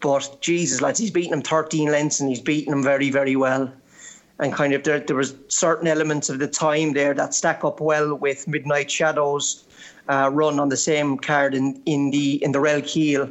[0.00, 3.72] But Jesus, lads, he's beaten him 13 lengths and he's beaten him very, very well.
[4.38, 7.80] And kind of there, there was certain elements of the time there that stack up
[7.80, 9.64] well with Midnight Shadows
[10.08, 13.28] uh, run on the same card in, in the in the Relkeel.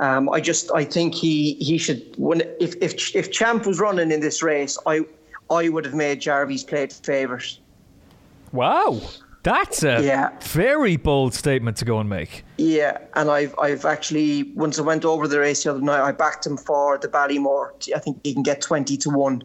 [0.00, 4.10] Um, I just I think he he should when if if if Champ was running
[4.10, 5.00] in this race, I
[5.50, 7.58] I would have made Jarveys Plate favourite.
[8.52, 9.00] Wow,
[9.42, 10.30] that's a Yeah.
[10.42, 12.44] very bold statement to go and make.
[12.58, 16.12] Yeah, and I've I've actually once I went over the race the other night, I
[16.12, 17.72] backed him for the Ballymore.
[17.94, 19.42] I think he can get twenty to one.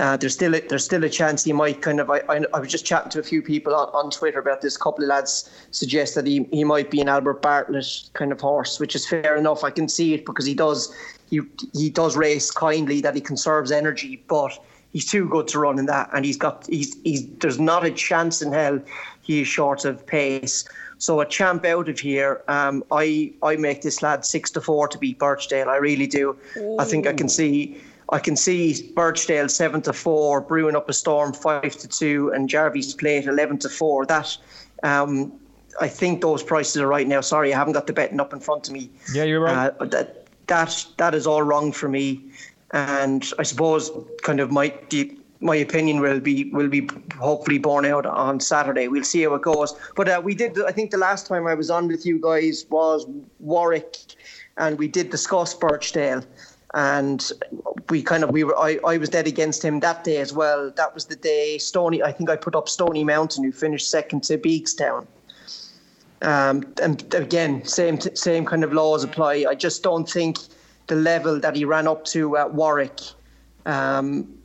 [0.00, 2.08] Uh, there's still a, there's still a chance he might kind of.
[2.08, 4.74] I, I, I, was just chatting to a few people on, on Twitter about this.
[4.74, 8.40] A couple of lads suggest that he, he might be an Albert Bartlett kind of
[8.40, 9.62] horse, which is fair enough.
[9.62, 10.94] I can see it because he does
[11.28, 11.40] he
[11.74, 14.58] he does race kindly, that he conserves energy, but
[14.90, 17.90] he's too good to run in that, and he's got he's he's there's not a
[17.90, 18.80] chance in hell
[19.20, 20.64] he is short of pace.
[20.96, 24.88] So a champ out of here, um, I I make this lad six to four
[24.88, 25.68] to beat Birchdale.
[25.68, 26.38] I really do.
[26.56, 26.78] Ooh.
[26.78, 30.92] I think I can see I can see Birchdale seven to four, brewing up a
[30.92, 34.06] storm five to two, and Jarveys Plate eleven to four.
[34.06, 34.36] That
[34.82, 35.32] um,
[35.80, 37.20] I think those prices are right now.
[37.20, 38.90] Sorry, I haven't got the betting up in front of me.
[39.12, 39.72] Yeah, you're right.
[39.78, 42.20] Uh, that that that is all wrong for me,
[42.72, 43.90] and I suppose
[44.22, 44.74] kind of my
[45.40, 48.88] my opinion will be will be hopefully borne out on Saturday.
[48.88, 49.74] We'll see how it goes.
[49.96, 50.62] But uh, we did.
[50.64, 53.06] I think the last time I was on with you guys was
[53.38, 53.96] Warwick,
[54.56, 56.22] and we did discuss Birchdale,
[56.74, 57.32] and
[57.88, 58.56] we kind of we were.
[58.58, 60.70] I, I was dead against him that day as well.
[60.76, 62.02] That was the day Stony.
[62.02, 65.06] I think I put up Stony Mountain, who finished second to Beagstown.
[66.22, 69.46] Um, and again, same same kind of laws apply.
[69.48, 70.38] I just don't think
[70.86, 73.00] the level that he ran up to at Warwick.
[73.66, 74.36] Um,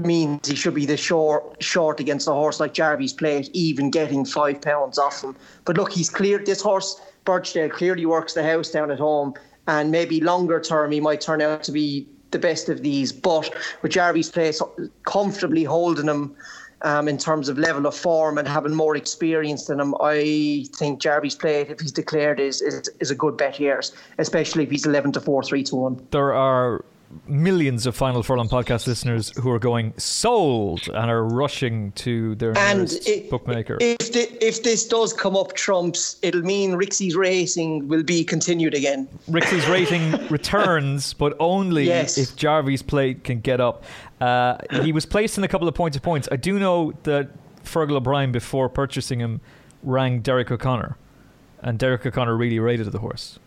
[0.00, 4.24] means he should be the short short against a horse like Jarveys Plate, even getting
[4.24, 5.36] five pounds off him.
[5.64, 9.34] But look, he's cleared this horse, Birchdale, clearly works the house down at home,
[9.66, 13.12] and maybe longer term he might turn out to be the best of these.
[13.12, 13.50] But
[13.82, 14.58] with Jarveys Plate
[15.04, 16.34] comfortably holding him
[16.82, 21.00] um, in terms of level of form and having more experience than him, I think
[21.00, 23.80] Jarveys Plate, if he's declared, is, is is a good bet here,
[24.18, 26.06] especially if he's eleven to four, three to one.
[26.10, 26.84] There are
[27.26, 32.56] millions of Final Furlong podcast listeners who are going sold and are rushing to their
[32.58, 33.78] and it, bookmaker.
[33.80, 38.74] If the, if this does come up trumps, it'll mean Rixie's racing will be continued
[38.74, 39.08] again.
[39.28, 42.18] Rixie's rating returns, but only yes.
[42.18, 43.84] if Jarveys Plate can get up.
[44.20, 46.28] Uh, he was placed in a couple of points of points.
[46.30, 47.30] I do know that
[47.64, 49.40] Fergal O'Brien, before purchasing him,
[49.82, 50.96] rang Derek O'Connor,
[51.62, 53.38] and Derek O'Connor really rated the horse.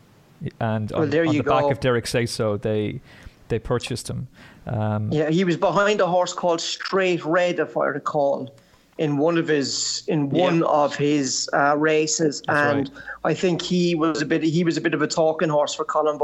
[0.59, 1.61] And well, on, on the go.
[1.61, 3.01] back of Derek say so, they
[3.49, 4.27] they purchased him.
[4.65, 8.53] Um, yeah, he was behind a horse called Straight Red, if I recall,
[8.97, 10.65] in one of his in one yeah.
[10.65, 13.03] of his uh, races, That's and right.
[13.23, 15.86] I think he was a bit he was a bit of a talking horse for
[15.86, 16.19] Colin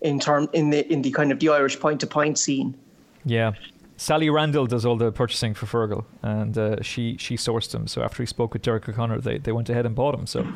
[0.00, 2.76] in term in the in the kind of the Irish point to point scene.
[3.24, 3.52] Yeah.
[3.98, 7.86] Sally Randell does all the purchasing for Fergal, and uh, she she sourced him.
[7.86, 10.26] So after he spoke with Derek O'Connor, they, they went ahead and bought him.
[10.26, 10.46] So,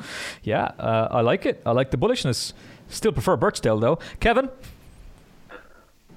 [0.43, 1.63] yeah, uh, I like it.
[1.65, 2.53] I like the bullishness.
[2.89, 3.99] Still prefer Birchdale though.
[4.21, 4.51] Kevin,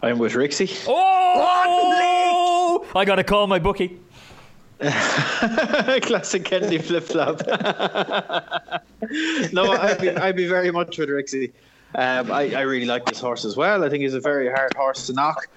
[0.04, 0.84] I'm with Rixie.
[0.86, 2.86] Oh!
[2.94, 4.02] I got to call my bookie.
[4.82, 7.42] Classic Kennedy flip flop.
[9.54, 11.54] no, I'd be, I'd be very much with Rixie.
[11.96, 13.86] Um, I, I really like this horse as well.
[13.86, 15.48] I think he's a very hard horse to knock.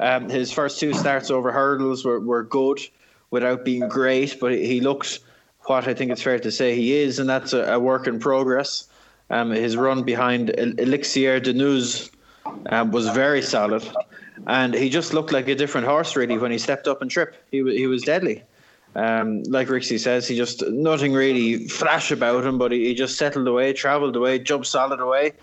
[0.00, 2.78] Um, his first two starts over hurdles were, were good
[3.32, 5.18] without being great, but he looks
[5.62, 8.20] what I think it's fair to say he is, and that's a, a work in
[8.20, 8.88] progress.
[9.30, 12.12] Um, his run behind Elixir De Nutz
[12.70, 13.88] um, was very solid,
[14.46, 17.34] and he just looked like a different horse really when he stepped up and trip.
[17.50, 18.42] He he was deadly.
[18.96, 23.18] Um, like Rixie says, he just nothing really flash about him, but he, he just
[23.18, 25.34] settled away, travelled away, jumped solid away.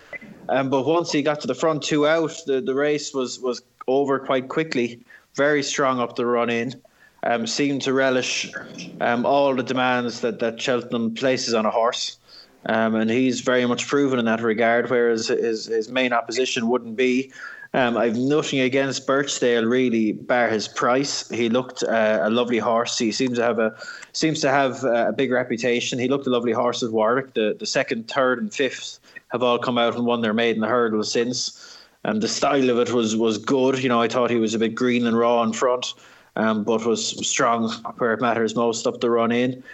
[0.48, 3.62] Um, but once he got to the front two out, the, the race was was
[3.86, 4.98] over quite quickly.
[5.34, 6.74] Very strong up the run in.
[7.22, 8.52] Um, seemed to relish
[9.00, 12.18] um, all the demands that, that Cheltenham places on a horse.
[12.66, 16.96] Um, and he's very much proven in that regard, whereas his, his main opposition wouldn't
[16.96, 17.32] be.
[17.74, 21.28] Um, I've nothing against Birchdale really, bar his price.
[21.28, 22.96] He looked uh, a lovely horse.
[22.96, 23.74] He seems to have a
[24.12, 25.98] seems to have a big reputation.
[25.98, 27.34] He looked a lovely horse at Warwick.
[27.34, 29.00] The the second, third, and fifth
[29.32, 31.76] have all come out and won their maiden hurdle since.
[32.04, 33.82] And the style of it was was good.
[33.82, 35.94] You know, I thought he was a bit green and raw in front,
[36.36, 39.64] um, but was strong where it matters most up the run in.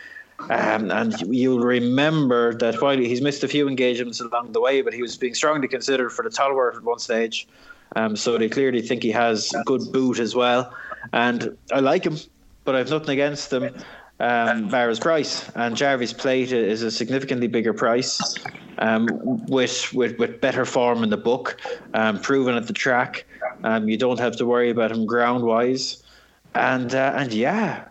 [0.49, 4.93] Um, and you'll remember that while he's missed a few engagements along the way, but
[4.93, 7.47] he was being strongly considered for the Tolworth at one stage.
[7.97, 10.75] Um, so they clearly think he has good boot as well.
[11.13, 12.17] And I like him,
[12.65, 13.75] but I've nothing against him.
[14.21, 18.35] Um, bar his price, and Jarveys Plate is a significantly bigger price,
[18.77, 19.09] um,
[19.47, 21.59] with, with with better form in the book,
[21.95, 23.25] um, proven at the track.
[23.65, 26.03] Um, you don't have to worry about him ground wise,
[26.55, 27.87] and uh, and yeah,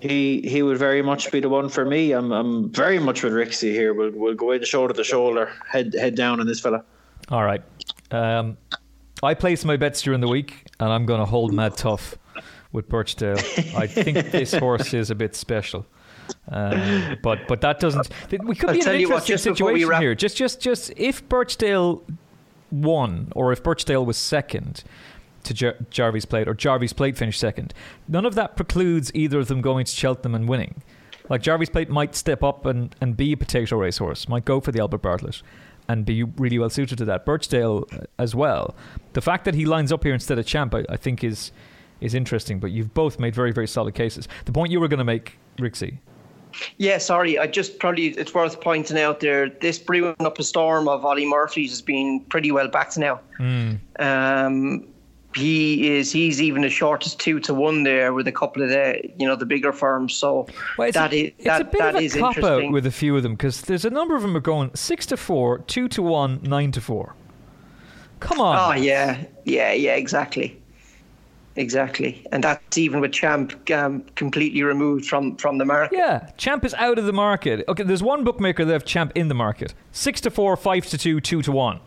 [0.00, 2.12] he he would very much be the one for me.
[2.12, 3.94] I'm I'm very much with Rixie here.
[3.94, 6.84] We'll we'll go in shoulder to shoulder, head head down on this fella.
[7.30, 7.62] All right.
[8.10, 8.56] Um,
[9.22, 12.18] I place my bets during the week, and I'm going to hold mad tough
[12.72, 13.38] with Birchdale.
[13.76, 15.86] I think this horse is a bit special.
[16.48, 18.08] Um, but but that doesn't.
[18.30, 20.14] We could I'll be in an interesting what, situation here.
[20.14, 22.02] Just just just if Birchdale
[22.70, 24.84] won, or if Birchdale was second,
[25.44, 27.74] to Jar- Jarveys Plate or Jarveys Plate finished second.
[28.08, 30.82] None of that precludes either of them going to Cheltenham and winning.
[31.28, 34.72] Like Jarveys Plate might step up and, and be a potato racehorse, might go for
[34.72, 35.42] the Albert Bartlett
[35.88, 37.24] and be really well suited to that.
[37.24, 38.74] Birchdale uh, as well.
[39.12, 41.52] The fact that he lines up here instead of Champ, I, I think is
[42.00, 42.58] is interesting.
[42.58, 44.28] But you've both made very very solid cases.
[44.44, 45.98] The point you were going to make, Rixie.
[46.78, 47.38] Yeah, sorry.
[47.38, 49.48] I just probably it's worth pointing out there.
[49.48, 53.20] This brewing up a storm of Olly Murphy's has been pretty well backed now.
[53.38, 53.78] Mm.
[53.98, 54.86] Um,
[55.34, 58.68] he is he's even as short as two to one there with a couple of
[58.68, 60.14] the you know the bigger firms.
[60.14, 60.46] So
[60.78, 62.86] well, that a, is it's that, a bit that of a is cop out with
[62.86, 65.58] a few of them because there's a number of them are going six to four,
[65.58, 67.14] two to one, nine to four.
[68.20, 68.56] Come on.
[68.58, 70.60] Oh yeah, yeah, yeah, exactly,
[71.56, 75.96] exactly, and that's even with Champ um, completely removed from from the market.
[75.96, 77.64] Yeah, Champ is out of the market.
[77.68, 79.74] Okay, there's one bookmaker that have Champ in the market.
[79.92, 81.80] Six to four, five to two, two to one.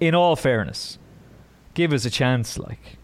[0.00, 0.96] In all fairness,
[1.78, 2.58] give us a chance.
[2.58, 2.98] Like,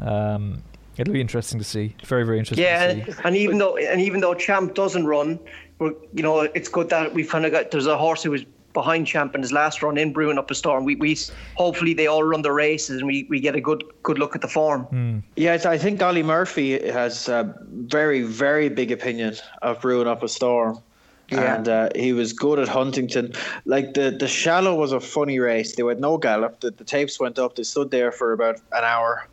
[0.00, 0.62] um,
[0.96, 1.94] it'll be interesting to see.
[2.04, 2.64] Very, very interesting.
[2.64, 3.10] Yeah, to see.
[3.10, 5.38] and, and even though and even though Champ doesn't run,
[5.78, 8.44] we're you know it's good that we've kind of got there's a horse who was
[8.72, 10.84] behind Champ in his last run in brewing up a storm.
[10.84, 11.16] We we
[11.54, 14.40] hopefully they all run the races and we, we get a good good look at
[14.40, 15.22] the form.
[15.36, 20.22] Yeah, I I think Olly Murphy has a very, very big opinion of brewing up
[20.22, 20.82] a storm.
[21.30, 21.56] Yeah.
[21.56, 23.34] And uh, he was good at Huntingdon.
[23.66, 25.76] Like the, the shallow was a funny race.
[25.76, 26.60] They had no gallop.
[26.60, 27.56] The, the tapes went up.
[27.56, 29.26] They stood there for about an hour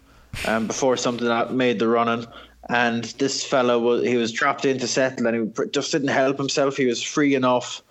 [0.45, 2.25] um, before something that made the running.
[2.67, 6.37] And this fellow was he was dropped in to settle, and he just didn't help
[6.37, 6.75] himself.
[6.75, 7.81] He was free enough,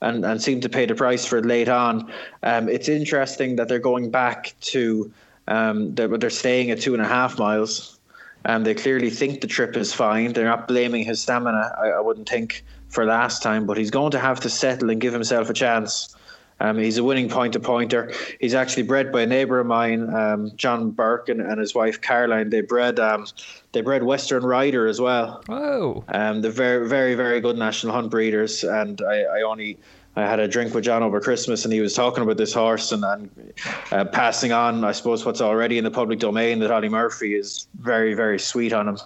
[0.00, 2.12] and, and seemed to pay the price for it late on.
[2.42, 5.12] Um, it's interesting that they're going back to
[5.46, 7.98] um, that they're staying at two and a half miles.
[8.44, 10.32] and they clearly think the trip is fine.
[10.32, 12.64] They're not blaming his stamina, I, I wouldn't think,
[12.94, 16.14] for last time, but he's going to have to settle and give himself a chance.
[16.60, 18.12] Um, he's a winning point to pointer.
[18.40, 22.00] He's actually bred by a neighbour of mine, um, John Burke, and, and his wife
[22.00, 22.50] Caroline.
[22.50, 23.26] They bred um,
[23.72, 25.42] they bred Western Rider as well.
[25.48, 29.78] Oh, Um, they're very, very, very good national hunt breeders, and I, I only
[30.16, 32.92] I had a drink with John over Christmas, and he was talking about this horse
[32.92, 33.52] and, and
[33.90, 37.66] uh, passing on, I suppose, what's already in the public domain that Olly Murphy is
[37.80, 38.98] very, very sweet on him.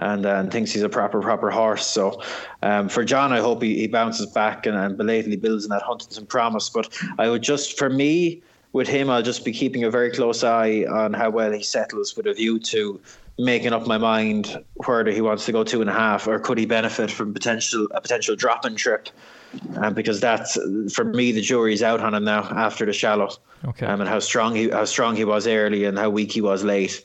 [0.00, 1.86] And, uh, and thinks he's a proper, proper horse.
[1.86, 2.22] So,
[2.62, 5.82] um, for John, I hope he, he bounces back and, and belatedly builds in that
[5.82, 6.68] Huntingdon promise.
[6.70, 8.42] But I would just, for me,
[8.72, 12.16] with him, I'll just be keeping a very close eye on how well he settles
[12.16, 13.00] with a view to
[13.38, 16.58] making up my mind whether he wants to go two and a half or could
[16.58, 19.08] he benefit from potential a potential drop in trip.
[19.76, 20.58] Um, because that's
[20.92, 23.30] for me the jury's out on him now after the shallow.
[23.64, 23.86] Okay.
[23.86, 26.64] Um, and how strong he how strong he was early and how weak he was
[26.64, 27.02] late.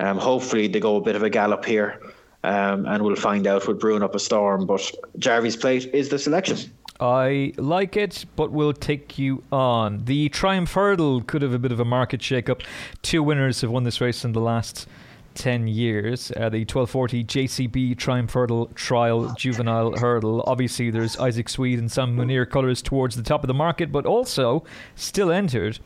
[0.00, 2.00] Um, hopefully they go a bit of a gallop here.
[2.44, 4.66] Um, and we'll find out with brewing up a storm.
[4.66, 6.58] But Jarveys Plate is the selection.
[7.00, 10.04] I like it, but we'll take you on.
[10.04, 12.62] The Triumph Hurdle could have a bit of a market shake-up.
[13.02, 14.86] Two winners have won this race in the last
[15.34, 16.30] 10 years.
[16.32, 20.44] Uh, the 1240 JCB Triumph Hurdle Trial Juvenile Hurdle.
[20.46, 24.06] Obviously, there's Isaac Souede and Sam Munir colours towards the top of the market, but
[24.06, 24.62] also
[24.94, 25.80] still entered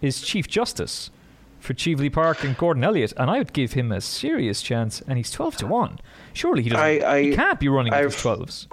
[0.00, 1.10] is Chief Justice
[1.58, 5.16] for Cheveley Park and Gordon Elliott, and I would give him a serious chance, and
[5.18, 5.98] he's 12 to 1.
[6.32, 6.84] Surely he doesn't.
[6.84, 8.66] I- I- he can't be running I've- 12s.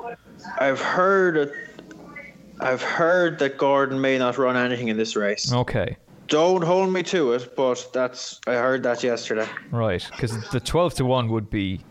[0.60, 1.52] I've heard
[2.60, 5.52] I've heard that Gordon may not run anything in this race.
[5.52, 5.98] Okay.
[6.28, 9.46] Don't hold me to it, but that's I heard that yesterday.
[9.72, 11.82] Right, because the 12 to 1 would be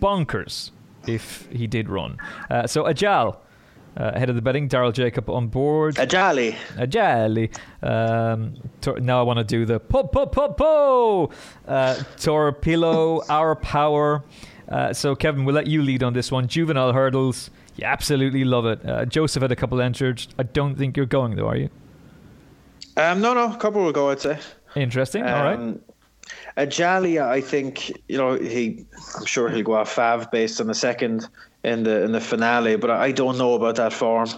[0.00, 0.70] bonkers
[1.06, 2.18] if he did run.
[2.50, 3.36] Uh, so Ajal,
[3.98, 5.96] uh, ahead of the betting, Daryl Jacob on board.
[5.96, 6.54] Adjali.
[6.76, 7.50] Adjali.
[7.82, 11.30] Um, tor- now I want to do the po po po po.
[11.66, 14.22] Uh, Torpillo, Our Power.
[14.68, 16.46] Uh, so Kevin, we'll let you lead on this one.
[16.46, 17.50] Juvenile hurdles.
[17.76, 18.86] You absolutely love it.
[18.88, 20.26] Uh, Joseph had a couple entered.
[20.38, 21.70] I don't think you're going though, are you?
[22.96, 24.10] Um, no, no, a couple will go.
[24.10, 24.38] I'd say.
[24.76, 25.22] Interesting.
[25.24, 25.58] All right.
[25.58, 25.80] Um,
[26.56, 28.84] Adjali, I think you know he.
[29.16, 31.28] I'm sure he'll go off Fav based on the second
[31.64, 34.28] in the in the finale, but I don't know about that form.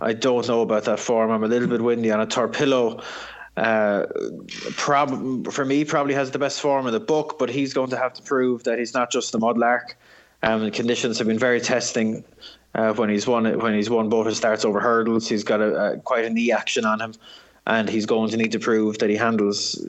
[0.00, 1.30] I don't know about that form.
[1.30, 3.02] I'm a little bit windy on a Torpillo.
[3.56, 4.06] Uh,
[4.76, 7.96] prob- for me, probably has the best form in the book, but he's going to
[7.96, 9.94] have to prove that he's not just a mudlark.
[10.42, 12.24] Um, the conditions have been very testing
[12.74, 15.28] uh, when he's won when he's won both his starts over hurdles.
[15.28, 17.14] He's got a, a quite a knee action on him,
[17.66, 19.84] and he's going to need to prove that he handles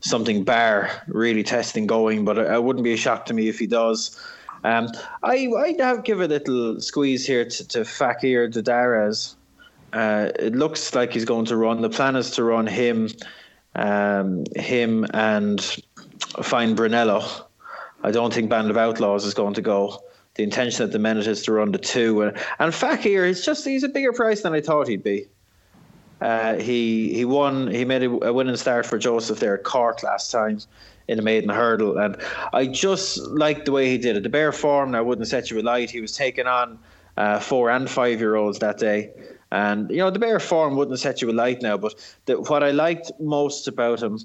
[0.00, 2.24] something bar really testing going.
[2.24, 4.20] But it, it wouldn't be a shock to me if he does.
[4.64, 4.88] Um,
[5.22, 9.34] I I'd have give a little squeeze here to, to Fakir D'Oudairies.
[9.92, 11.80] Uh, it looks like he's going to run.
[11.80, 13.08] The plan is to run him,
[13.74, 15.60] um, him and
[16.42, 17.24] Fine Brunello.
[18.02, 20.02] I don't think Band of Outlaws is going to go.
[20.34, 23.82] The intention at the minute is to run the two, and, and Fakir is just—he's
[23.82, 25.26] a bigger price than I thought he'd be.
[26.20, 27.68] Uh, he he won.
[27.68, 30.60] He made a winning start for Joseph there at Cork last time
[31.08, 32.16] in the maiden hurdle, and
[32.52, 34.22] I just liked the way he did it.
[34.22, 35.90] The bare form, I wouldn't set you a light.
[35.90, 36.78] He was taking on
[37.16, 39.10] uh, four and five year olds that day.
[39.50, 41.94] And you know the bare form wouldn't set you a light now, but
[42.26, 44.20] the, what I liked most about him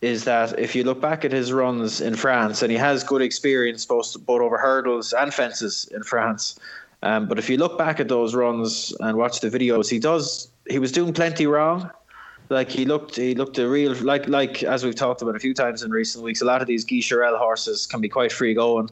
[0.00, 3.22] is that if you look back at his runs in France, and he has good
[3.22, 6.58] experience both both over hurdles and fences in France.
[7.04, 10.48] Um, but if you look back at those runs and watch the videos, he does
[10.68, 11.90] he was doing plenty wrong.
[12.52, 15.54] Like he looked, he looked a real like like as we've talked about a few
[15.54, 16.42] times in recent weeks.
[16.42, 17.00] A lot of these Guy
[17.36, 18.90] horses can be quite free going,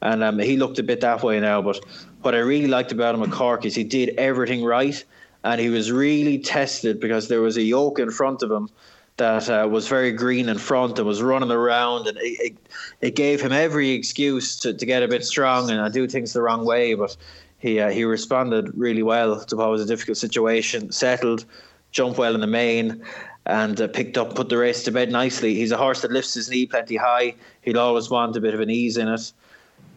[0.00, 1.60] and um, he looked a bit that way now.
[1.60, 1.78] But
[2.22, 5.04] what I really liked about him at Cork is he did everything right,
[5.44, 8.70] and he was really tested because there was a yoke in front of him
[9.18, 12.56] that uh, was very green in front and was running around, and it, it,
[13.02, 16.40] it gave him every excuse to, to get a bit strong and do things the
[16.40, 17.14] wrong way, but
[17.58, 21.44] he uh, he responded really well to what was a difficult situation, settled,
[21.92, 23.02] jumped well in the main,
[23.46, 25.54] and uh, picked up, put the race to bed nicely.
[25.54, 27.34] He's a horse that lifts his knee plenty high.
[27.62, 29.32] He'll always want a bit of an ease in it.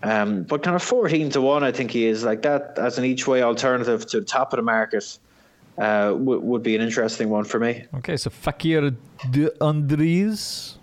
[0.03, 3.05] Um, but kind of 14 to 1, I think he is like that as an
[3.05, 5.17] each way alternative to the top of the market.
[5.77, 7.83] Uh, w- would be an interesting one for me.
[7.95, 8.91] Okay, so Fakir
[9.31, 10.77] de Andries.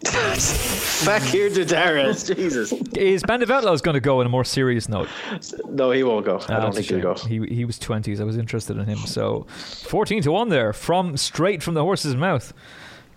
[0.04, 2.72] Fakir D'Oudairies, Jesus.
[2.96, 5.08] Is Band of Outlaws going to go on a more serious note?
[5.68, 6.38] No, he won't go.
[6.38, 7.14] I Ah, don't that's a think he'll go.
[7.16, 7.44] shame.
[7.48, 8.20] He he was twenties.
[8.20, 8.98] I was interested in him.
[8.98, 12.52] So fourteen to one there from straight from the horse's mouth.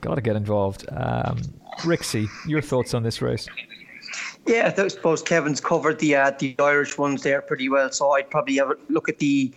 [0.01, 0.85] Got to get involved.
[0.91, 1.39] Um,
[1.79, 3.47] Rixie, your thoughts on this race?
[4.45, 7.91] Yeah, I suppose Kevin's covered the uh, the Irish ones there pretty well.
[7.91, 9.51] So I'd probably have a look at the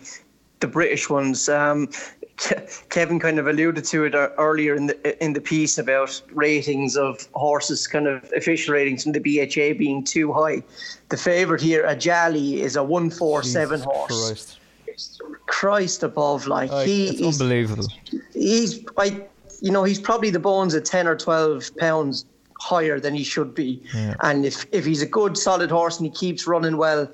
[0.61, 1.49] the British ones.
[1.49, 1.89] Um,
[2.89, 6.95] Kevin kind of alluded to it uh, earlier in the in the piece about ratings
[6.95, 10.61] of horses, kind of official ratings from the BHA being too high.
[11.09, 14.07] The favourite here, Adjali, is a one four seven horse.
[14.07, 14.59] Christ.
[15.47, 17.87] Christ above, like Like, he is unbelievable.
[18.33, 19.29] he's like
[19.61, 22.25] you know he's probably the bones at 10 or 12 pounds
[22.59, 24.15] higher than he should be Yeah.
[24.21, 27.07] and if if he's a good solid horse and he keeps running well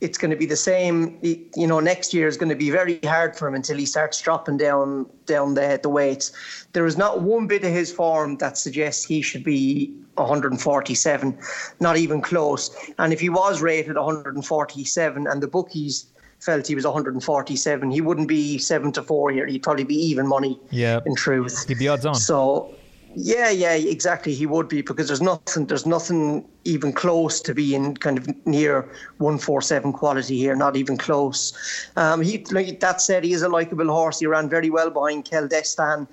[0.00, 1.18] it's going to be the same.
[1.22, 4.20] You know next year is going to be very hard for him until he starts
[4.20, 6.32] dropping down down the the weights.
[6.72, 11.38] There is not one bit of his form that suggests he should be 147
[11.80, 12.70] not even close.
[12.98, 16.06] And if he was rated 147 and the bookies
[16.40, 19.46] felt he was 147 he wouldn't be 7 to 4 here.
[19.46, 21.00] He'd probably be even money Yeah.
[21.06, 21.66] in truth.
[21.66, 22.14] He'd be odds on.
[22.14, 22.72] so
[23.20, 24.32] yeah, yeah, exactly.
[24.32, 28.88] He would be because there's nothing, there's nothing even close to being kind of near
[29.18, 30.54] one four seven quality here.
[30.54, 31.52] Not even close.
[31.96, 34.20] Um, he, like that said, he is a likable horse.
[34.20, 36.06] He ran very well behind Quel Destin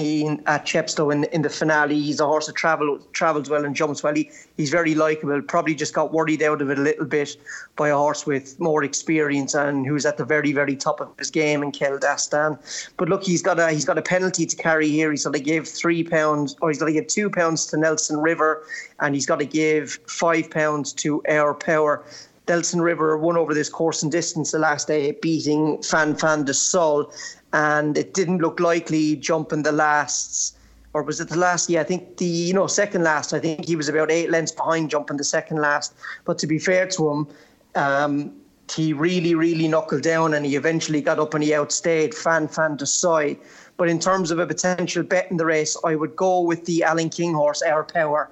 [0.00, 1.98] in at Chepstow in, in the finale.
[1.98, 4.14] He's a horse that travel, travels well and jumps well.
[4.14, 5.40] He, he's very likable.
[5.42, 7.36] Probably just got worried out of it a little bit
[7.76, 11.30] by a horse with more experience and who's at the very, very top of his
[11.30, 12.58] game in Quel Destin.
[12.96, 15.10] But look, he's got a he's got a penalty to carry here.
[15.10, 18.18] He's got to give three pounds, or he's got to give two pounds to Nelson
[18.18, 18.64] River,
[19.00, 22.04] and he's got to give five pounds to Air Power.
[22.50, 26.52] Nelson River won over this course and distance the last day, beating Fan Fan de
[26.52, 27.12] Sol,
[27.52, 30.54] and it didn't look likely jumping the lasts.
[30.92, 31.70] Or was it the last?
[31.70, 33.32] Yeah, I think the you know second last.
[33.32, 35.94] I think he was about eight lengths behind jumping the second last.
[36.24, 37.28] But to be fair to him,
[37.76, 38.32] um,
[38.74, 42.76] he really, really knuckled down and he eventually got up and he outstayed Fan Fan
[42.76, 43.38] Desai.
[43.76, 46.82] But in terms of a potential bet in the race, I would go with the
[46.82, 48.30] Alan King horse, Air Power.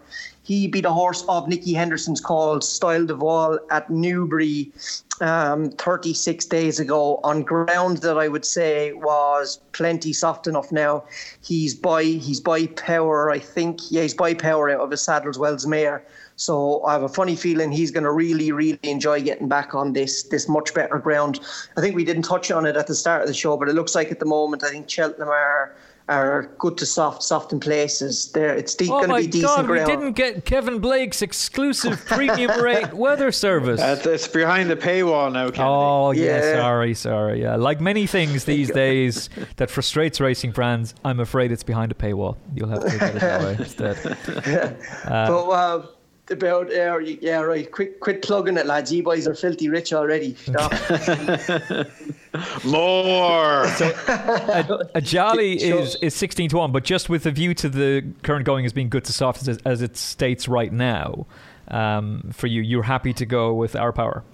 [0.49, 4.73] He beat a horse of Nicky Henderson's called Style De Vole at Newbury
[5.21, 11.05] um, 36 days ago on ground that I would say was plenty soft enough now.
[11.43, 13.91] He's by he's by power, I think.
[13.91, 16.03] Yeah, he's by power out of a Sadler's Wells mare.
[16.37, 19.93] So I have a funny feeling he's going to really, really enjoy getting back on
[19.93, 21.41] this this much better ground.
[21.77, 23.75] I think we didn't touch on it at the start of the show, but it
[23.75, 25.77] looks like at the moment I think Cheltenham are
[26.09, 28.33] are good to soft, soft in places.
[28.33, 29.67] There, it's de- Oh going to be decent God!
[29.67, 29.89] ground.
[29.89, 33.81] We didn't get Kevin Blake's exclusive premium rate weather service.
[33.81, 35.61] Uh, it's behind the paywall now, Kennedy.
[35.63, 36.53] Oh yeah, Yeah.
[36.63, 37.43] sorry, sorry.
[37.43, 41.95] Yeah, like many things these days that frustrates racing fans, I'm afraid it's behind a
[41.95, 42.37] paywall.
[42.55, 44.77] You'll have to look at it that way instead.
[45.05, 45.87] but uh,
[46.31, 47.71] about uh, yeah, right.
[47.71, 48.93] Quit, quit plugging it, lads.
[48.93, 50.35] You boys are filthy rich already.
[50.45, 50.73] Stop.
[52.65, 53.65] More.
[54.95, 55.81] A jolly Sure.
[55.81, 58.73] is is 16 to one, but just with a view to the current going as
[58.73, 61.27] being good to soft as, as it states right now.
[61.69, 64.25] Um, for you, you're happy to go with our power.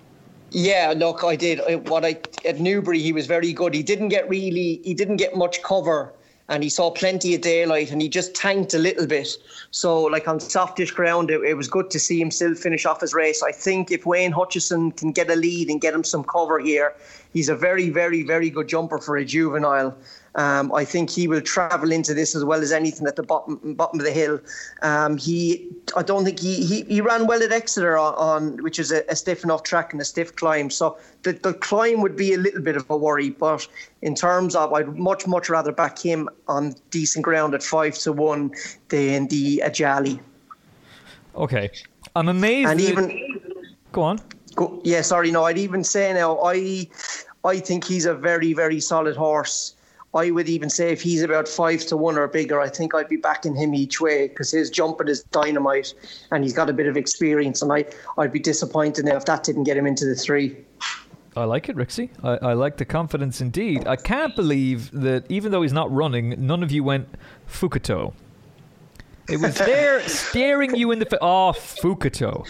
[0.50, 1.60] Yeah, look, I did.
[1.60, 3.74] I- What I at Newbury, he was very good.
[3.74, 6.12] He didn't get really, he didn't get much cover,
[6.48, 9.28] and he saw plenty of daylight, and he just tanked a little bit.
[9.70, 13.00] So, like on softish ground, it, it was good to see him still finish off
[13.00, 13.42] his race.
[13.42, 16.94] I think if Wayne Hutchinson can get a lead and get him some cover here,
[17.34, 19.94] he's a very, very, very good jumper for a juvenile.
[20.36, 23.74] Um, I think he will travel into this as well as anything at the bottom
[23.74, 24.40] bottom of the hill.
[24.82, 28.78] Um, he, I don't think he, he, he ran well at Exeter on, on which
[28.80, 30.70] is a, a, stiff enough track and a stiff climb.
[30.70, 33.30] So the, the climb would be a little bit of a worry.
[33.30, 33.68] But
[34.02, 38.12] in terms of, I'd much much rather back him on decent ground at five to
[38.12, 38.52] one
[38.88, 40.18] than the Adjali.
[41.36, 41.70] Okay,
[42.16, 42.70] I'm amazed.
[42.70, 43.40] And that- even
[43.92, 44.20] go on.
[44.54, 46.88] Go, yeah, sorry, no, I'd even say now, I,
[47.44, 49.74] I think he's a very, very solid horse.
[50.14, 53.08] I would even say if he's about five to one or bigger, I think I'd
[53.08, 55.92] be backing him each way because his jumping is dynamite
[56.30, 57.62] and he's got a bit of experience.
[57.62, 57.84] And I,
[58.16, 60.56] I'd be disappointed now if that didn't get him into the three.
[61.36, 62.10] I like it, Rixie.
[62.22, 63.88] I, I like the confidence indeed.
[63.88, 67.08] I can't believe that even though he's not running, none of you went
[67.48, 68.14] Fukuto.
[69.28, 71.18] It was there staring you in the face.
[71.20, 72.46] Oh, Fukuto.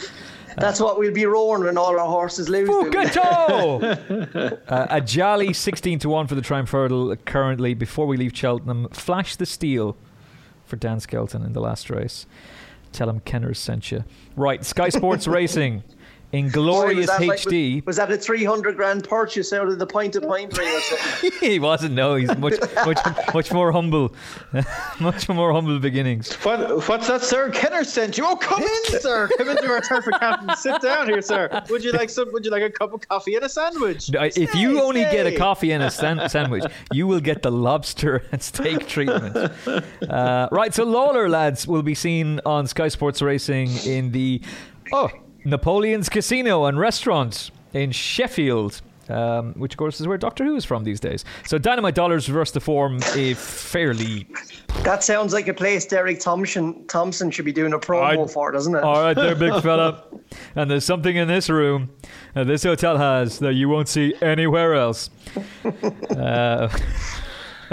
[0.57, 2.69] That's what we'll be roaring when all our horses lose.
[3.17, 8.89] uh, a jolly 16 to 1 for the Triumph Hurdle currently before we leave Cheltenham.
[8.91, 9.97] Flash the steel
[10.65, 12.27] for Dan Skelton in the last race.
[12.93, 14.05] Tell him Kenners sent you.
[14.37, 15.83] Right, Sky Sports Racing
[16.35, 17.87] in Boy, glorious was that like- HD.
[17.87, 21.30] was that a 300 grand purchase out of the Pint of point ring or something?
[21.41, 21.95] he wasn't.
[21.95, 22.55] No, he's much,
[22.85, 22.99] much,
[23.32, 24.14] much more humble,
[25.01, 26.32] much more humble beginnings.
[26.45, 27.51] What, what's that, sir?
[27.51, 28.24] Kenner sent you.
[28.26, 29.28] Oh, come in, sir.
[29.39, 30.59] Come into our turf accountant.
[30.59, 31.62] Sit down here, sir.
[31.70, 32.32] Would you like some?
[32.32, 34.11] Would you like a cup of coffee and a sandwich?
[34.14, 37.43] I- If you Stay, only get a coffee and a san- sandwich, you will get
[37.43, 39.37] the lobster and steak treatment.
[40.09, 44.41] Uh, right, so Lalor lads will be seen on Sky Sports Racing in the
[44.93, 45.09] oh
[45.45, 48.81] Napoleon's Casino and Restaurant in Sheffield.
[49.11, 51.27] Um, which of course is where Doctor Who is from these days.
[51.47, 54.27] So Dynamite Dollars reverse the form a fairly
[54.85, 58.53] that sounds like a place Derek Thompson, Thompson should be doing a promo I- for,
[58.53, 58.85] doesn't it?
[58.85, 60.05] All right, there, big fella.
[60.55, 61.91] And there's something in this room
[62.35, 65.11] that this hotel has that you won't see anywhere else.
[66.15, 66.69] Uh,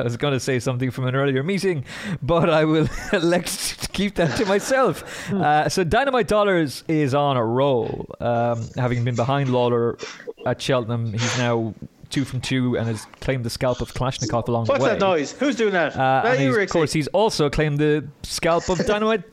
[0.02, 1.86] I was going to say something from an earlier meeting,
[2.22, 5.32] but I will elect to keep that to myself.
[5.32, 10.04] Uh, so Dynamite Dollars is on a roll, um, having been behind Lalor
[10.46, 11.14] at Cheltenham.
[11.14, 11.74] He's now
[12.10, 14.90] two from two and has claimed the scalp of Kalashnikov along What's the way.
[14.92, 15.32] What's that noise?
[15.34, 15.94] Who's doing that?
[15.94, 19.24] Uh, That and of course, he's also claimed the scalp of Dynamite.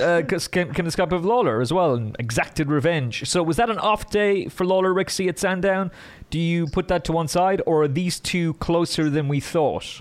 [0.00, 3.28] Uh, came, came the scalp of Lalor as well and exacted revenge.
[3.28, 5.90] So, was that an off day for Lalor Rixie at Sandown?
[6.30, 10.00] Do you put that to one side, or are these two closer than we thought?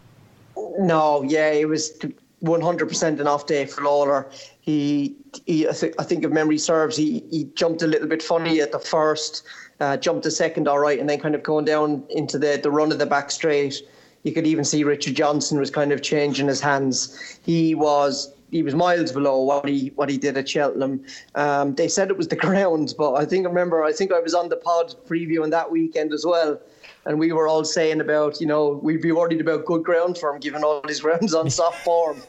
[0.78, 1.98] No, yeah, it was
[2.44, 4.32] 100% an off day for Lalor.
[4.62, 5.16] He,
[5.46, 8.62] he I, think, I think if memory serves, he, he jumped a little bit funny
[8.62, 9.44] at the first,
[9.80, 12.72] uh, jumped the second all right, and then kind of going down into the, the
[12.72, 13.82] run of the back straight.
[14.24, 17.40] You could even see Richard Johnson was kind of changing his hands.
[17.44, 21.04] He was he was miles below what he what he did at Cheltenham.
[21.36, 24.20] Um, they said it was the ground, but I think I remember I think I
[24.20, 26.60] was on the pod previewing that weekend as well.
[27.06, 30.34] And we were all saying about, you know, we'd be worried about good ground for
[30.34, 32.22] him, given all his rounds on soft form.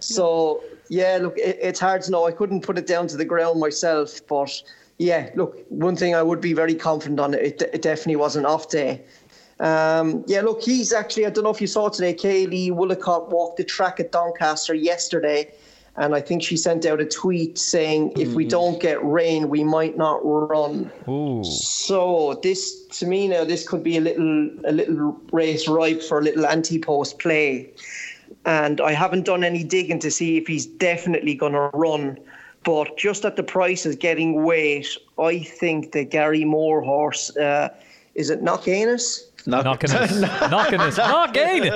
[0.00, 2.26] So, yeah, look, it, it's hard to know.
[2.26, 4.62] I couldn't put it down to the ground myself, but
[4.98, 8.46] yeah, look, one thing I would be very confident on it, it definitely was an
[8.46, 9.02] off day.
[9.60, 13.56] Um, yeah, look, he's actually, I don't know if you saw today, Kayley Woollacott walked
[13.56, 15.52] the track at Doncaster yesterday.
[15.96, 19.62] And I think she sent out a tweet saying, if we don't get rain, we
[19.62, 20.90] might not run.
[21.08, 21.44] Ooh.
[21.44, 26.18] So this, to me now, this could be a little, a little race ripe for
[26.18, 27.72] a little anti-post play.
[28.44, 32.18] And I haven't done any digging to see if he's definitely going to run.
[32.64, 34.88] But just at the price prices getting weight,
[35.18, 37.68] I think the Gary Moore horse, uh,
[38.16, 39.20] is it Knocknanuss?
[39.46, 40.20] Knocking us.
[40.50, 40.96] Knocking us.
[40.96, 41.70] Knocking!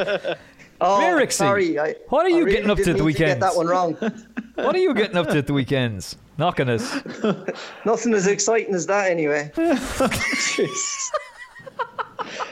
[0.80, 1.78] Oh, Come sorry.
[1.78, 3.40] I, What are you really getting up to at the weekends?
[3.40, 3.96] that one wrong.
[4.54, 6.16] What are you getting up to at the weekends?
[6.36, 6.82] Knocking us.
[7.84, 9.52] Nothing as exciting as that, anyway.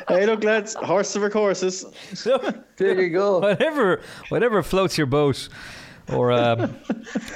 [0.08, 1.84] Hey, look, lads, horse over courses.
[2.76, 3.40] There you go.
[3.40, 5.48] whatever, whatever floats your boat.
[6.12, 6.76] Or um,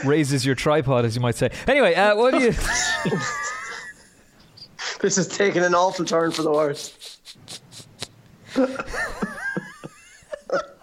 [0.05, 1.51] raises your tripod, as you might say.
[1.66, 2.53] Anyway, uh, what do you?
[5.01, 7.18] This is taking an awful turn for the worse.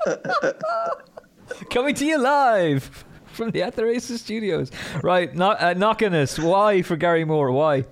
[1.69, 4.71] Coming to you live from the At studios.
[5.03, 6.39] Right, knock, uh, knocking us.
[6.39, 7.51] Why for Gary Moore?
[7.51, 7.85] Why?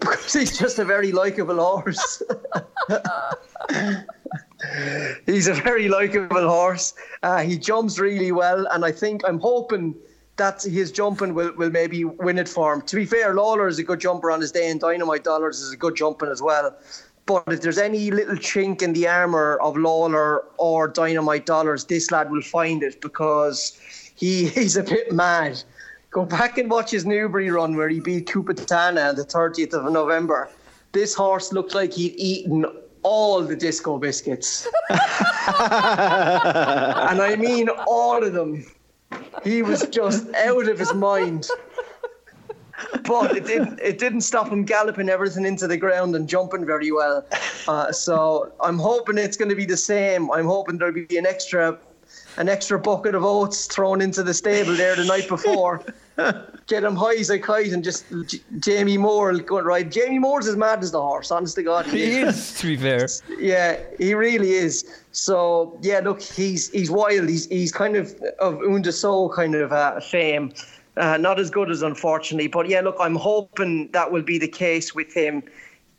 [0.00, 2.22] Because he's just a very likable horse.
[5.26, 6.94] he's a very likable horse.
[7.22, 9.94] Uh, he jumps really well, and I think I'm hoping
[10.36, 12.82] that his jumping will, will maybe win it for him.
[12.82, 15.72] To be fair, Lalor is a good jumper on his day, and Dynamite Dollars is
[15.72, 16.76] a good jumping as well.
[17.26, 22.10] But if there's any little chink in the armour of Lalor or Dynamite Dollars, this
[22.10, 23.80] lad will find it because
[24.16, 25.62] he, he's a bit mad.
[26.10, 29.90] Go back and watch his Newbury run where he beat Kupatana on the 30th of
[29.90, 30.50] November.
[30.92, 32.66] This horse looked like he'd eaten
[33.02, 34.68] all the disco biscuits.
[34.90, 35.00] and
[37.20, 38.64] I mean all of them.
[39.42, 41.48] He was just out of his mind.
[43.20, 43.80] But it didn't.
[43.80, 47.24] It didn't stop him galloping everything into the ground and jumping very well.
[47.68, 50.30] Uh, so I'm hoping it's going to be the same.
[50.30, 51.78] I'm hoping there'll be an extra,
[52.36, 55.82] an extra bucket of oats thrown into the stable there the night before,
[56.66, 59.90] get him high as a kite and just J- Jamie Moore going right.
[59.90, 61.86] Jamie Moore's as mad as the horse, honest to God.
[61.86, 63.08] He is, to be fair.
[63.38, 64.84] Yeah, he really is.
[65.12, 67.28] So yeah, look, he's he's wild.
[67.28, 70.52] He's he's kind of of Un kind of uh, fame.
[70.96, 74.48] Uh, not as good as unfortunately, but yeah, look, I'm hoping that will be the
[74.48, 75.42] case with him.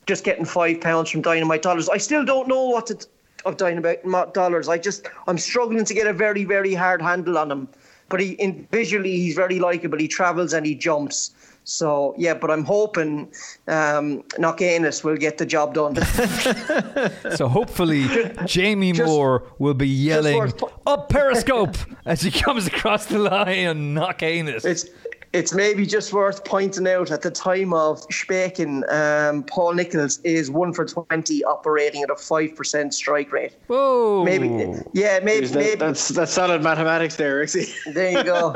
[0.06, 1.88] Just getting five pounds from Dynamite Dollars.
[1.88, 3.06] I still don't know what to
[3.44, 4.68] of Dynamite Dollars.
[4.68, 7.68] I just I'm struggling to get a very very hard handle on him
[8.08, 9.98] but he in, visually he's very likable.
[9.98, 11.32] He travels and he jumps.
[11.64, 13.32] So yeah, but I'm hoping
[13.68, 15.96] um, Knocknanuss will get the job done.
[17.36, 18.06] so hopefully
[18.44, 20.52] Jamie just, Moore will be yelling
[20.86, 24.64] up Periscope as he comes across the line and Knocknanuss.
[24.66, 24.86] It's
[25.34, 30.48] it's maybe just worth pointing out at the time of Specken, um, Paul Nicholls is
[30.48, 33.52] one for twenty, operating at a five percent strike rate.
[33.66, 34.24] Whoa!
[34.24, 34.46] Maybe,
[34.92, 37.68] yeah, maybe, that, maybe that's that's solid mathematics there, Rixie.
[37.92, 38.52] There you go.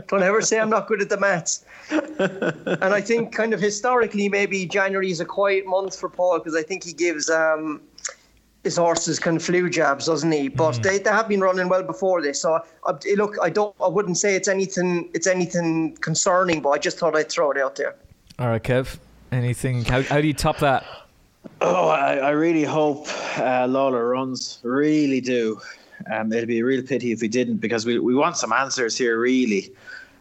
[0.08, 1.64] Don't ever say I'm not good at the maths.
[1.90, 6.56] and I think, kind of historically, maybe January is a quiet month for Paul because
[6.56, 7.80] I think he gives um,
[8.64, 10.48] his horses can flu jabs, doesn't he?
[10.48, 10.82] But mm.
[10.82, 12.40] they, they have been running well before this.
[12.40, 16.78] So I, look, I don't, I wouldn't say it's anything, it's anything concerning, but I
[16.78, 17.96] just thought I'd throw it out there.
[18.38, 18.98] All right, Kev.
[19.32, 19.84] Anything?
[19.84, 20.84] How, how do you top that?
[21.60, 23.06] Oh, I, I really hope
[23.36, 24.58] uh, Lalor runs.
[24.62, 25.60] Really do.
[26.12, 28.98] Um, it'd be a real pity if he didn't because we we want some answers
[28.98, 29.72] here, really,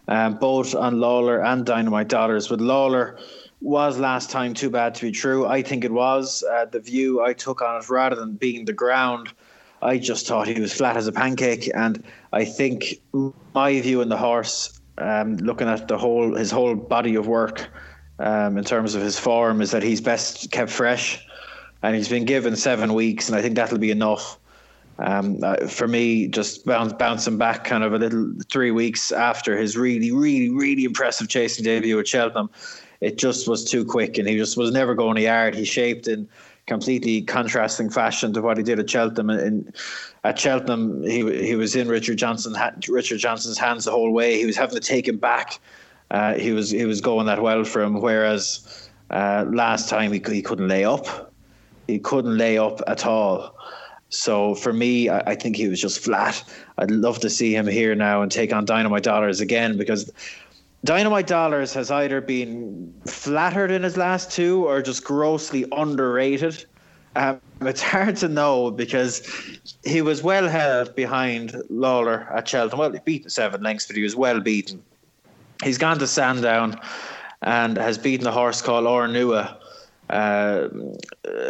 [0.07, 2.49] um, both on Lalor and Dynamite Dollars.
[2.49, 3.19] With Lalor
[3.61, 5.45] was last time too bad to be true?
[5.45, 6.43] I think it was.
[6.43, 9.31] Uh, the view I took on it, rather than being the ground,
[9.81, 11.69] I just thought he was flat as a pancake.
[11.75, 12.03] And
[12.33, 13.01] I think
[13.53, 17.69] my view on the horse, um, looking at the whole his whole body of work,
[18.19, 21.25] um, in terms of his form, is that he's best kept fresh,
[21.83, 24.37] and he's been given seven weeks, and I think that'll be enough.
[24.99, 29.57] Um, uh, for me, just bounce, bouncing back kind of a little three weeks after
[29.57, 32.51] his really, really, really impressive chasing debut at Cheltenham,
[33.01, 35.55] it just was too quick, and he just was never going a yard.
[35.55, 36.29] He shaped in
[36.67, 39.29] completely contrasting fashion to what he did at Cheltenham.
[39.29, 39.75] And
[40.23, 42.55] at Cheltenham, he he was in Richard Johnson
[42.87, 44.37] Richard Johnston's hands the whole way.
[44.37, 45.59] He was having to take him back.
[46.11, 47.99] Uh, he was he was going that well for him.
[47.99, 51.33] Whereas uh, last time he he couldn't lay up.
[51.87, 53.57] He couldn't lay up at all.
[54.09, 56.43] So for me, I, I think he was just flat.
[56.77, 60.11] I'd love to see him here now and take on Dynamite Dollars again because
[60.83, 66.65] Dynamite Dollars has either been flattered in his last two or just grossly underrated.
[67.15, 69.21] Um, it's hard to know because
[69.83, 72.79] he was well held behind Lalor at Cheltenham.
[72.79, 74.81] Well, he beaten seven lengths, but he was well beaten.
[75.63, 76.79] He's gone to Sandown
[77.43, 79.57] and has beaten a horse called Ornua,
[80.09, 80.69] uh,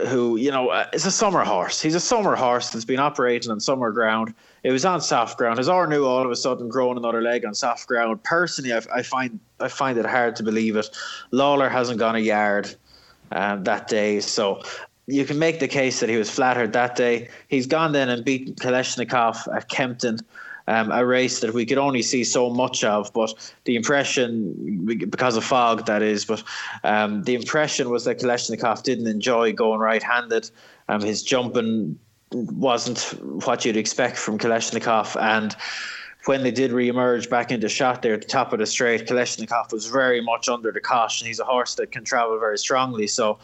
[0.08, 1.82] who, you know, is a summer horse.
[1.82, 5.58] He's a summer horse that's been operating on summer ground it was on soft ground.
[5.58, 8.24] His Ornua all of a sudden growing another leg on soft ground.
[8.24, 10.90] Personally, I, I find I find it hard to believe it.
[11.32, 12.76] Lalor hasn't gone a yard
[13.32, 14.64] um, that day, so
[15.08, 17.30] you can make the case that he was flattered that day.
[17.48, 20.20] He's gone then and beaten Kalashnikov at Kempton.
[20.68, 23.34] Um, a race that we could only see so much of, but
[23.66, 26.44] the impression, because of fog, that is, but
[26.84, 30.50] um, the impression was that Kalashnikov didn't enjoy going right handed.
[30.88, 31.98] Um, his jumping
[32.34, 33.00] wasn't
[33.46, 35.20] what you'd expect from Kalashnikov.
[35.20, 35.56] And
[36.26, 39.72] when they did re-emerge back into shot there at the top of the straight, Kalashnikov
[39.72, 41.28] was very much under the caution.
[41.28, 43.08] He's a horse that can travel very strongly.
[43.08, 43.40] So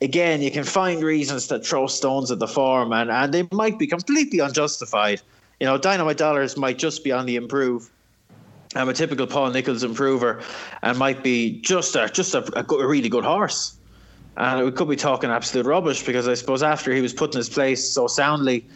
[0.00, 3.78] again, you can find reasons to throw stones at the form, and, and they might
[3.78, 5.20] be completely unjustified.
[5.58, 7.90] You know, Dynamite Dollars might just be on the improve.
[8.76, 10.42] I'm a typical Paul Nicholls improver,
[10.82, 13.76] and might be just a just a, a really good horse
[14.36, 17.38] and we could be talking absolute rubbish because I suppose after he was put in
[17.38, 18.66] his place so soundly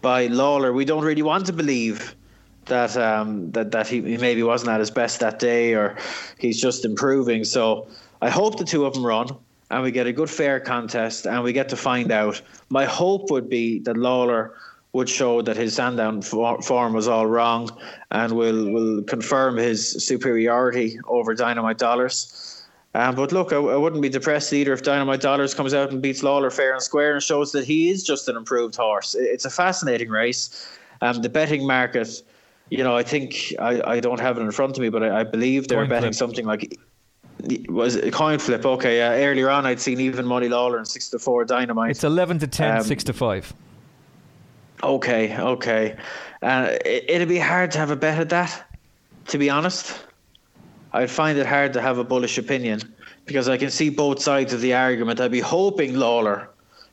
[0.00, 2.14] by Lalor, we don't really want to believe
[2.66, 5.96] that um, that that he, he maybe wasn't at his best that day or
[6.38, 7.44] he's just improving.
[7.44, 7.88] So
[8.22, 9.28] I hope the two of them run
[9.70, 12.40] and we get a good fair contest and we get to find out.
[12.68, 14.52] My hope would be that Lalor
[14.92, 17.70] would show that his Sandown form was all wrong
[18.10, 22.59] and will will confirm his superiority over Dynamite Dollars.
[22.94, 26.02] Um, but look, I, I, wouldn't be depressed either if Dynamite Dollars comes out and
[26.02, 29.14] beats Lalor fair and square and shows that he is just an improved horse.
[29.14, 30.68] It's a fascinating race.
[31.00, 32.20] Um, the betting market,
[32.68, 35.20] you know, I think I, I don't have it in front of me, but I,
[35.20, 36.76] I believe they're betting something like
[37.68, 38.66] was it a coin flip?
[38.66, 39.12] Okay, yeah.
[39.12, 41.92] Earlier on, I'd seen even money Lalor and six to four dynamite.
[41.92, 43.54] It's eleven to 10, Um, 6 to five.
[44.82, 45.96] Okay, okay.
[46.42, 48.64] Uh, it, it'd be hard to have a bet at that,
[49.28, 50.04] to be honest.
[50.92, 52.80] I'd find it hard to have a bullish opinion
[53.26, 55.20] because I can see both sides of the argument.
[55.20, 56.48] I'd be hoping Lalor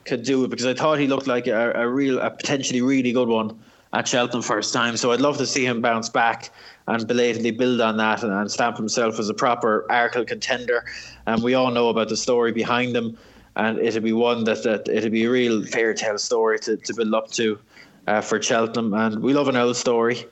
[0.06, 3.12] could do it because I thought he looked like a, a real, a potentially really
[3.12, 3.60] good one
[3.94, 4.98] at Cheltenham first time.
[4.98, 6.52] So I'd love to see him bounce back
[6.88, 10.86] and belatedly build on that and, and stamp himself as a proper Arkle contender.
[11.26, 13.18] And we all know about the story behind him,
[13.56, 16.94] and it'd be one that, that it'd be a real fairy tale story to, to
[16.94, 17.60] build up to
[18.08, 18.94] uh, for Cheltenham.
[18.94, 20.26] And we love an old story.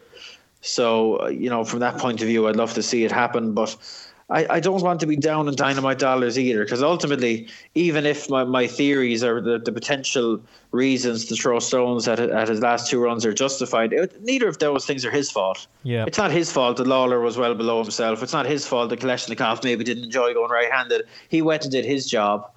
[0.66, 3.53] So, uh, you know, from that point of view, I'd love to see it happen.
[3.53, 3.76] But
[4.30, 8.28] I, I don't want to be down on dynamite dollars either, because ultimately, even if
[8.30, 10.41] my, my theories or the, the potential
[10.72, 14.57] reasons to throw stones at, at his last two runs are justified, it, neither of
[14.57, 15.68] those things are his fault.
[15.84, 16.05] Yeah.
[16.07, 18.24] It's not his fault that Lalor was well below himself.
[18.24, 21.03] It's not his fault that Kalashnikov maybe didn't enjoy going right handed.
[21.30, 22.49] He went and did his job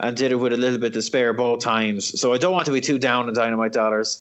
[0.00, 2.20] and did it with a little bit to spare both times.
[2.20, 4.20] So I don't want to be too down on dynamite dollars.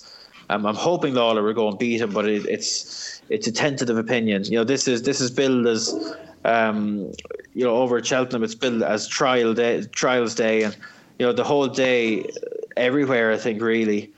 [0.49, 3.97] Um, I'm hoping Lalor will go and beat him, but it, it's it's a tentative
[3.97, 4.43] opinion.
[4.45, 6.15] You know, this is this is billed as
[6.45, 7.11] um,
[7.53, 8.43] you know over at Cheltenham.
[8.43, 10.75] It's billed as trial day, trials day, and
[11.19, 12.29] you know the whole day
[12.77, 13.31] everywhere.
[13.31, 14.11] I think really.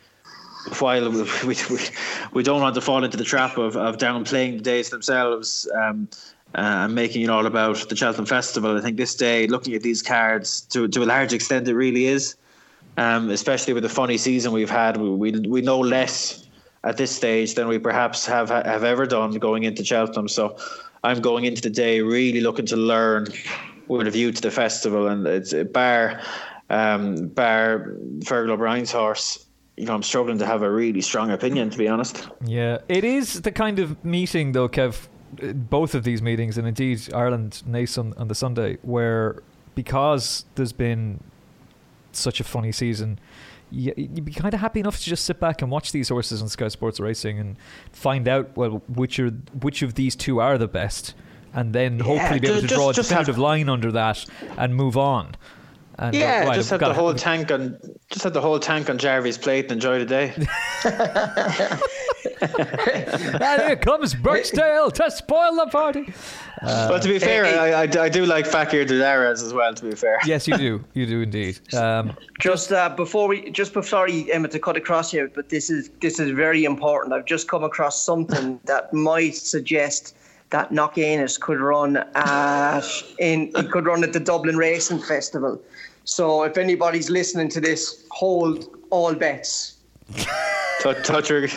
[0.79, 1.79] While we, we, we,
[2.33, 6.07] we don't want to fall into the trap of, of downplaying the days themselves um,
[6.55, 9.83] uh, and making it all about the Cheltenham Festival, I think this day, looking at
[9.83, 12.35] these cards, to, to a large extent, it really is
[12.97, 14.97] um, especially with the funny season we've had.
[14.97, 16.44] We, we we know less
[16.85, 20.27] at this stage than we perhaps have have ever done going into Cheltenham.
[20.27, 20.57] So
[21.03, 23.27] I'm going into the day really looking to learn
[23.87, 26.21] with a view to the festival, and it's bar
[26.69, 29.45] um, bar Fergal O'Brien's horse.
[29.77, 32.29] You know, I'm struggling to have a really strong opinion, to be honest.
[32.45, 35.07] Yeah, it is the kind of meeting, though, Kev.
[35.53, 39.41] Both of these meetings, and indeed Ireland Naas on, the Sunday, where
[39.73, 41.19] because there's been
[42.13, 43.19] such a funny season,
[43.71, 46.47] you'd be kind of happy enough to just sit back and watch these horses on
[46.49, 47.55] Sky Sports Racing and
[47.91, 51.13] find out well which are which of these two are the best,
[51.53, 54.25] and then hopefully be able to just- draw a definitive line under that
[54.57, 55.35] and move on.
[55.97, 57.77] And, uh, Yeah, right, just had the whole tank on
[58.09, 60.33] just had the whole tank on Jarvis' plate and enjoy the day.
[62.41, 66.13] and here comes Birchdale to spoil the party.
[66.61, 67.73] but to be fair, hey.
[67.73, 69.73] I, I, I do like Fakir D'Oudairies as well.
[69.73, 70.83] To be fair, Yes, you do.
[70.93, 71.59] You do indeed.
[71.73, 75.69] Um, Just uh, before we, just before, sorry, Emma, to cut across here, but this
[75.69, 77.13] is this is very important.
[77.13, 80.15] I've just come across something that might suggest
[80.51, 82.81] that Knocknanuss could run at
[83.19, 85.61] in he could run at the Dublin Racing Festival.
[86.05, 89.77] So if anybody's listening to this, hold all bets.
[90.81, 91.47] touch, touch her.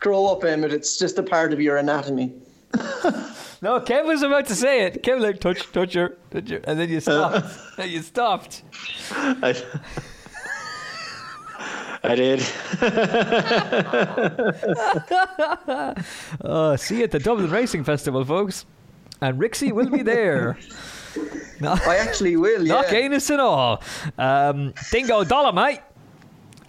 [0.00, 0.72] Grow up, Emmet.
[0.72, 2.32] It's just a part of your anatomy.
[3.62, 5.02] no, Kev was about to say it.
[5.02, 7.46] Kev like touch, touch her, touch her, and then you stopped.
[7.78, 8.62] and you stopped.
[9.12, 9.60] I,
[12.04, 12.42] I did.
[16.40, 18.64] Uh, see you at the Dublin Racing Festival, folks.
[19.20, 20.56] And Rixie will be there.
[21.60, 22.66] no, I actually will.
[22.66, 22.74] Yeah.
[22.74, 23.82] knock anus and all.
[24.16, 25.82] Um, Dingo Dolomite.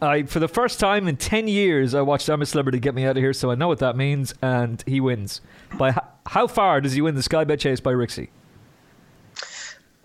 [0.02, 3.04] I, for the first time in 10 years, I watched I'm a Celebrity get me
[3.06, 5.42] out of here, so I know what that means, and he wins.
[5.78, 5.98] By h-
[6.28, 8.30] how far does he win the Sky Bet Chase by Rixie?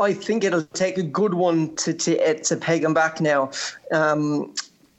[0.01, 3.51] I think it'll take a good one to to, uh, to peg him back now.
[3.92, 4.53] Um,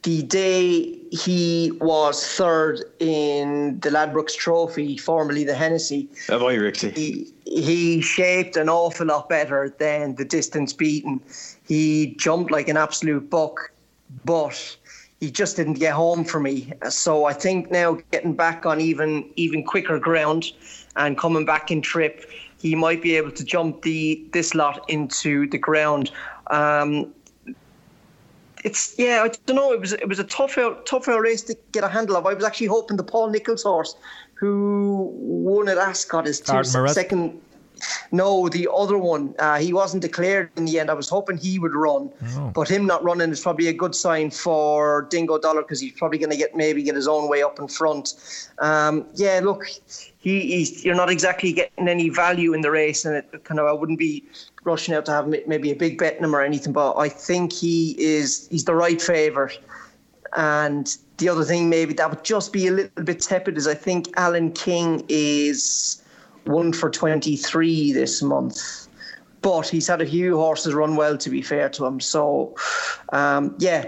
[0.06, 6.96] the day he was third in the Ladbrokes Trophy, formerly the Hennessy, Avoid Rixie.
[6.96, 11.20] he, he shaped an awful lot better than the distance beaten.
[11.68, 13.72] He jumped like an absolute buck,
[14.26, 14.78] but
[15.20, 16.72] he just didn't get home for me.
[16.88, 20.46] So I think now getting back on even even quicker ground
[20.96, 22.30] and coming back in trip,
[22.60, 26.12] he might be able to jump the this lot into the ground.
[26.52, 27.15] Um,
[28.66, 29.72] it's yeah, I don't know.
[29.72, 32.26] It was it was a tough out, tough race to get a handle of.
[32.26, 33.96] I was actually hoping the Paul Nicholls horse,
[34.34, 37.40] who won at Ascot, is two second.
[38.12, 39.34] No, the other one.
[39.40, 40.90] Uh, he wasn't declared in the end.
[40.90, 42.52] I was hoping he would run, Oh.
[42.54, 46.18] but him not running is probably a good sign for Dingo Dollar because he's probably
[46.18, 48.14] going to get maybe get his own way up in front.
[48.60, 49.66] Um, yeah, look,
[50.18, 53.68] he, he's, you're not exactly getting any value in the race, and it kind of
[53.68, 54.24] I wouldn't be
[54.64, 56.74] rushing out to have maybe a big bet in him or anything.
[56.74, 59.60] But I think he is he's the right favourite.
[60.38, 63.74] And the other thing maybe that would just be a little bit tepid is I
[63.74, 66.02] think Alan King is
[66.46, 68.88] one for 23 this month.
[69.42, 72.00] But he's had a few horses run well, to be fair to him.
[72.00, 72.56] So,
[73.14, 73.86] um, yeah,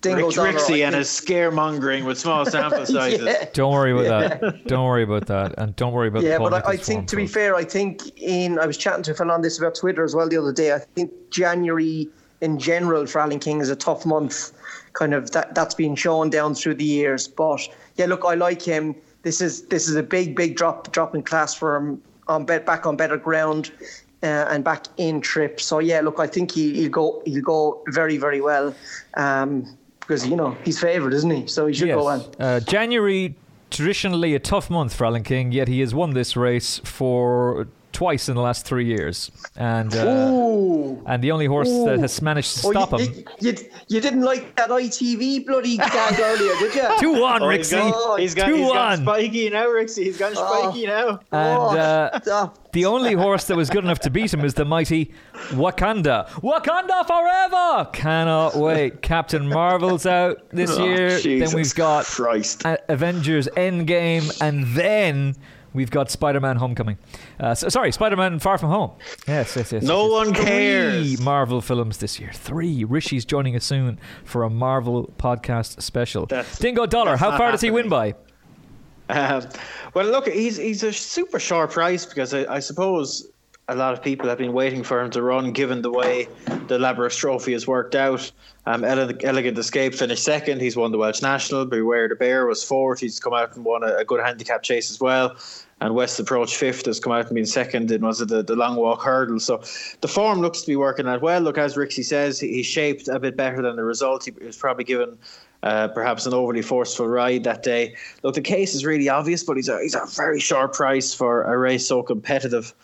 [0.00, 3.22] Dingo Rick, Dollar, I and his scaremongering with small sample sizes.
[3.22, 3.46] Yeah.
[3.52, 4.66] Don't worry about that.
[4.66, 6.22] Don't worry about that, and don't worry about.
[6.22, 8.66] Yeah, the Paul but I, I think form to be fair, I think in I
[8.66, 10.72] was chatting to a fellow on this about Twitter as well the other day.
[10.72, 12.08] I think January
[12.40, 14.52] in general for Alan King is a tough month.
[14.92, 17.26] Kind of that that's been shown down through the years.
[17.26, 18.94] But yeah, look, I like him.
[19.22, 22.64] This is this is a big big drop drop in class for him on bet
[22.66, 23.72] back on better ground.
[24.20, 26.00] Uh, and back in trip, so yeah.
[26.00, 27.22] Look, I think he, he'll go.
[27.24, 28.74] He'll go very, very well,
[29.16, 31.46] um, because you know he's favoured, isn't he?
[31.46, 32.34] So he should go well.
[32.36, 33.36] Uh, January
[33.70, 38.28] traditionally a tough month for Alan King, yet he has won this race for twice
[38.28, 42.68] in the last three years, and uh, and the only horse that has managed to
[42.68, 43.12] Oh, stop you, him.
[43.40, 43.54] You, you,
[43.88, 46.88] you didn't like that ITV bloody gag earlier, did you?
[47.00, 47.90] Two one, Oh, he's Rixie.
[47.90, 49.02] got, he's got, Two he's got one.
[49.02, 50.04] spiky now, Rixie.
[50.04, 50.70] He's got Oh.
[50.70, 51.08] spiky now.
[51.32, 54.64] And uh, Oh, the only horse that was good enough to beat him is the
[54.64, 55.12] mighty
[55.50, 56.28] Wakanda.
[56.42, 57.90] Wakanda forever!
[57.92, 59.02] Cannot wait.
[59.02, 61.18] Captain Marvel's out this Oh, year.
[61.40, 62.62] then we've got Christ.
[62.88, 65.34] Avengers Endgame, and then
[65.74, 66.98] we've got Spider-Man Homecoming.
[67.38, 68.92] Uh, so, sorry, Spider-Man Far From Home.
[69.26, 69.82] Yes, yes, yes.
[69.82, 71.20] No yes, one Three cares.
[71.20, 72.30] Marvel films this year.
[72.32, 72.84] Three.
[72.84, 76.26] Rishi's joining us soon for a Marvel podcast special.
[76.26, 77.16] That's- Dingo Dollar.
[77.16, 78.14] How far does he win by?
[79.10, 79.48] Um,
[79.94, 83.26] well, look, he's he's a super sharp price because I, I suppose
[83.68, 86.26] a lot of people have been waiting for him to run, given the way
[86.68, 88.30] the Ladbrokes Trophy has worked out.
[88.64, 90.62] Um, Ele- Elegant Escape finished second.
[90.62, 91.66] He's won the Welsh National.
[91.66, 93.00] Beware the Bear was fourth.
[93.00, 95.36] He's come out and won a, a good handicap chase as well.
[95.82, 98.56] And West Approach fifth has come out and been second in was it the, the
[98.56, 99.38] long walk hurdle.
[99.38, 99.62] So
[100.00, 101.40] the form looks to be working out well.
[101.42, 104.24] Look, as Rixie says, he, he's shaped a bit better than the result.
[104.24, 105.18] He was probably given
[105.62, 107.94] uh, perhaps an overly forceful ride that day.
[108.22, 111.42] Look, the case is really obvious, but he's a he's a very sharp price for
[111.44, 112.74] a race so competitive.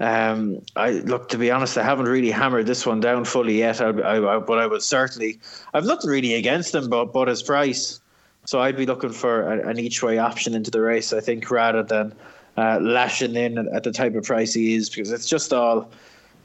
[0.00, 3.80] Um, I look to be honest, I haven't really hammered this one down fully yet.
[3.80, 5.38] I, I, I, but I would certainly,
[5.74, 8.00] I've nothing really against him, but but his price.
[8.46, 11.12] So I'd be looking for a, an each way option into the race.
[11.12, 12.14] I think rather than
[12.56, 15.90] uh, lashing in at, at the type of price he is, because it's just all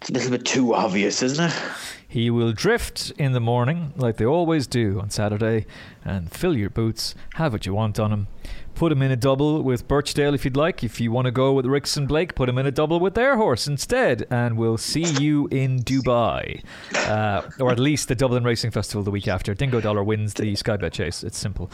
[0.01, 1.55] it's a little bit too obvious, isn't it?
[2.07, 5.65] He will drift in the morning, like they always do on Saturday,
[6.03, 8.27] and fill your boots, have what you want on him.
[8.75, 10.83] Put him in a double with Birchdale if you'd like.
[10.83, 13.13] If you want to go with Rix and Blake, put him in a double with
[13.13, 16.61] their horse instead, and we'll see you in Dubai.
[16.93, 19.53] Uh, or at least the Dublin Racing Festival the week after.
[19.53, 21.23] Dingo Dollar wins the Sky Bet Chase.
[21.23, 21.71] It's simple.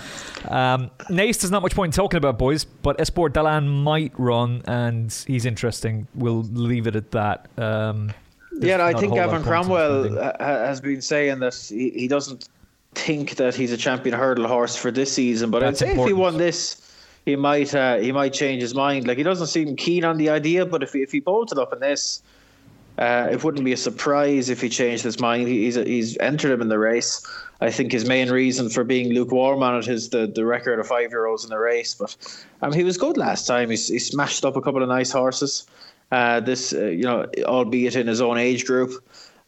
[0.48, 4.62] Um, Naas, there's not much point in talking about, boys, but Espoir D'Allen might run,
[4.66, 6.08] and he's interesting.
[6.14, 7.48] We'll leave it at that.
[7.58, 8.14] Um,
[8.60, 11.90] Yeah, I think Gavin of points in Cromwell uh, ha- has been saying that he,
[11.90, 12.48] he doesn't
[12.94, 15.50] think that he's a champion hurdle horse for this season.
[15.50, 16.91] But That's I'd say if he won this,
[17.26, 19.08] he might uh, he might change his mind.
[19.08, 21.74] Like he doesn't seem keen on the idea, but if he, if he bolted up
[21.74, 22.22] in this,
[22.98, 25.48] uh, it wouldn't be a surprise if he changed his mind.
[25.48, 27.26] He's he's entered him in the race.
[27.62, 30.88] I think his main reason for being lukewarm on it is the, the record of
[30.88, 31.94] five year olds in the race.
[31.94, 32.18] But
[32.64, 33.70] um, he was good last time.
[33.70, 35.68] He's, he smashed up a couple of nice horses.
[36.12, 38.92] Uh, this, uh, you know, albeit in his own age group.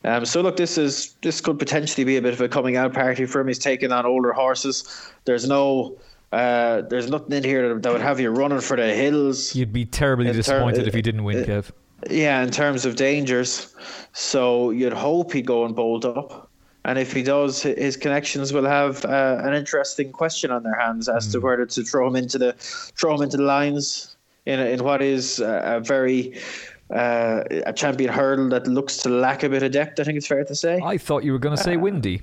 [0.05, 2.93] Um, so look, this is this could potentially be a bit of a coming out
[2.93, 3.47] party for him.
[3.47, 5.11] He's taking on older horses.
[5.25, 5.97] There's no,
[6.33, 9.55] uh, there's nothing in here that, that would have you running for the hills.
[9.55, 11.71] You'd be terribly In ter- disappointed if you didn't win, uh, Kev.
[12.09, 13.73] Yeah, in terms of dangers.
[14.13, 16.49] So you'd hope he'd go and bolt up.
[16.85, 21.07] And if he does, his connections will have uh, an interesting question on their hands
[21.07, 24.83] as to whether to throw him into the throw him into the lines in in
[24.83, 26.37] what is a, a very
[26.89, 29.99] uh, a champion hurdle that looks to lack a bit of depth.
[29.99, 30.81] I think it's fair to say.
[30.83, 32.21] I thought you were going to uh, say windy.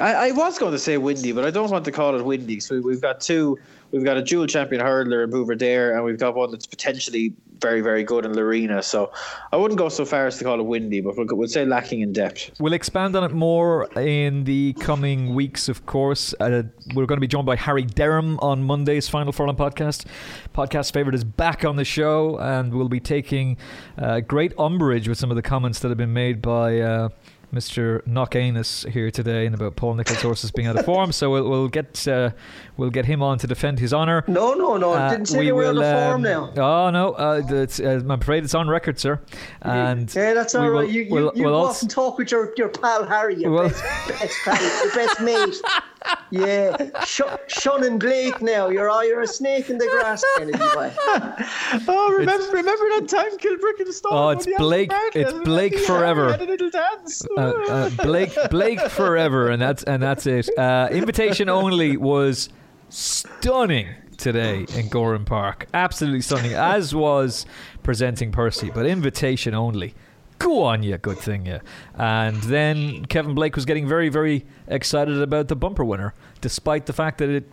[0.00, 2.60] I, I was going to say windy, but I don't want to call it windy.
[2.60, 3.58] So we've got two.
[3.90, 7.34] We've got a dual champion hurdler in Buveur D'Air, and we've got one that's potentially
[7.60, 8.82] very, very good in Laurina.
[8.82, 9.12] So
[9.52, 12.00] I wouldn't go so far as to call it windy, but we'll, we'll say lacking
[12.00, 12.52] in depth.
[12.58, 16.34] We'll expand on it more in the coming weeks, of course.
[16.40, 16.62] Uh,
[16.94, 20.06] we're going to be joined by Harry Derham on Monday's Final Furlong podcast.
[20.54, 23.58] Podcast favorite is back on the show, and we'll be taking
[23.98, 26.80] uh, great umbrage with some of the comments that have been made by.
[26.80, 27.08] Uh,
[27.52, 28.00] Mr.
[28.06, 31.68] Knocknanuss here today and about Paul Nicholls' horses being out of form, so we'll, we'll
[31.68, 32.30] get uh,
[32.78, 34.24] we'll get him on to defend his honour.
[34.26, 34.92] No, no, no.
[34.92, 36.52] Uh, didn't say we they were out will, of form um, now.
[36.56, 39.20] Oh no, uh, that's, uh, I'm afraid it's on record, sir.
[39.60, 40.86] And Yeah, that's we all right.
[40.86, 43.04] will- You, you, we'll- you we'll go also- off and talk with your, your pal
[43.06, 45.60] Harry, your Well- best, best pal, your best mate.
[46.30, 48.68] Yeah, Sh- Sean and Blake now.
[48.68, 50.90] You're oh, you're a snake in the grass, Kennedy boy.
[51.88, 54.14] Oh, remember, remember that time Kilbricken Storm?
[54.14, 56.30] Oh, it's Blake- it's Blake forever.
[56.32, 57.22] Had a little dance.
[57.36, 60.48] uh, uh, Blake Blake forever, and that's and that's it.
[60.58, 62.48] Uh, invitation only was
[62.88, 66.52] stunning today in Gowran Park, absolutely stunning.
[66.52, 67.44] As was
[67.82, 69.94] presenting Percy, but invitation only,
[70.42, 71.60] Go on, yeah, good thing, yeah.
[71.94, 76.92] And then Kevin Blake was getting very, very excited about the bumper winner, despite the
[76.92, 77.44] fact that it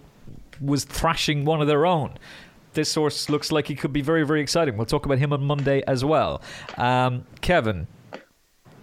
[0.61, 2.17] was thrashing one of their own.
[2.73, 4.77] This source looks like he could be very, very exciting.
[4.77, 6.41] We'll talk about him on Monday as well.
[6.77, 7.87] Um, Kevin,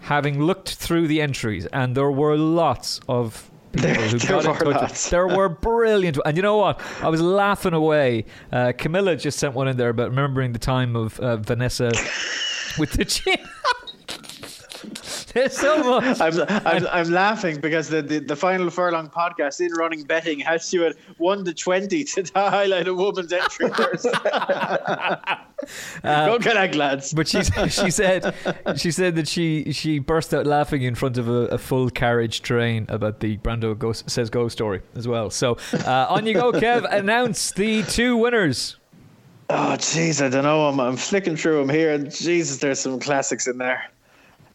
[0.01, 4.89] having looked through the entries, and there were lots of people There- who there were
[5.11, 6.80] There were brilliant, and you know what?
[7.03, 8.24] I was laughing away.
[8.53, 11.93] Uh, Camilla just sent one in there about remembering the time of uh, Vanessa
[12.78, 13.39] with the chin.
[15.37, 16.18] There's so much.
[16.18, 20.72] I'm, I'm, I'm laughing because the, the, the final furlong podcast in running betting has
[20.72, 24.05] you at one to twenty to highlight a woman's entry first.
[26.03, 27.12] Go that lads.
[27.12, 28.34] But she she said
[28.76, 32.41] she said that she she burst out laughing in front of a, a full carriage
[32.41, 35.28] train about the Brando go, says go story as well.
[35.28, 36.91] So uh, on you go, Kev.
[36.91, 38.78] Announce the two winners.
[39.51, 40.66] Oh, jeez, I don't know.
[40.66, 43.91] I'm, I'm flicking through them here, and Jesus, there's some classics in there.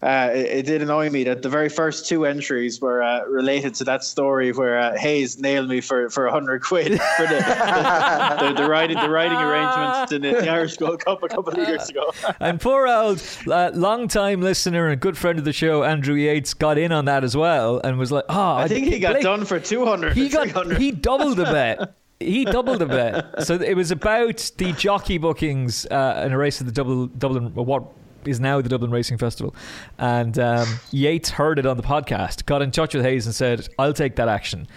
[0.03, 3.75] Uh, it, it did annoy me that the very first two entries were uh, related
[3.75, 7.35] to that story where uh, Hayes nailed me for for a hundred quid for the
[7.35, 11.53] the, the, the writing the writing arrangements in the, the Irish Gold Cup a couple
[11.53, 12.11] of years ago.
[12.39, 16.77] And poor old uh, long-time listener and good friend of the show, Andrew Yates, got
[16.77, 19.45] in on that as well and was like, "Oh, I think he got Blake- done
[19.45, 20.13] for two hundred.
[20.13, 23.47] He got he doubled the bet." He doubled the bet.
[23.47, 27.51] So it was about the jockey bookings uh, in a race of the Dublin, Dublin,
[27.55, 27.83] what
[28.27, 29.55] is now the Dublin Racing Festival.
[29.97, 33.67] And um, Yates heard it on the podcast, got in touch with Hayes and said,
[33.79, 34.67] I'll take that action.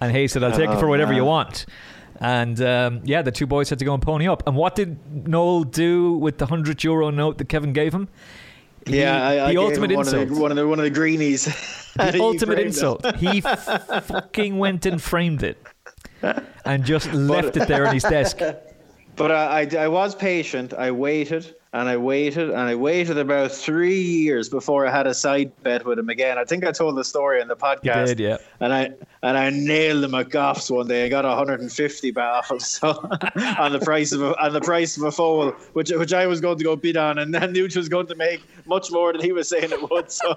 [0.00, 1.66] And Hayes said, I'll take it for Oh, whatever you want.
[2.20, 4.42] And um, yeah, the two boys had to go and pony up.
[4.46, 8.08] And what did Noel do with the 100 euro note that Kevin gave him?
[8.86, 10.22] He- Yeah, I, I the ultimate one insult.
[10.24, 11.44] Of the, one of the one of the greenies.
[11.96, 12.66] The ultimate it.
[12.66, 13.16] insult.
[13.16, 15.58] He f- fucking went and framed it
[16.64, 18.38] and just left it there on his desk.
[19.16, 20.72] But I, I, I was patient.
[20.72, 25.14] I waited and I waited and I waited about three years before I had a
[25.14, 26.36] side bet with him again.
[26.36, 28.06] I think I told the story in the podcast.
[28.06, 28.38] did, yeah.
[28.58, 28.90] And I
[29.22, 31.06] and I nailed him at Goffs one day.
[31.06, 32.88] I got 150 back off so
[33.58, 36.40] on the price of a, on the price of a foal, which which I was
[36.40, 39.22] going to go bid on, and then Nuge was going to make much more than
[39.22, 40.10] he was saying it would.
[40.10, 40.36] So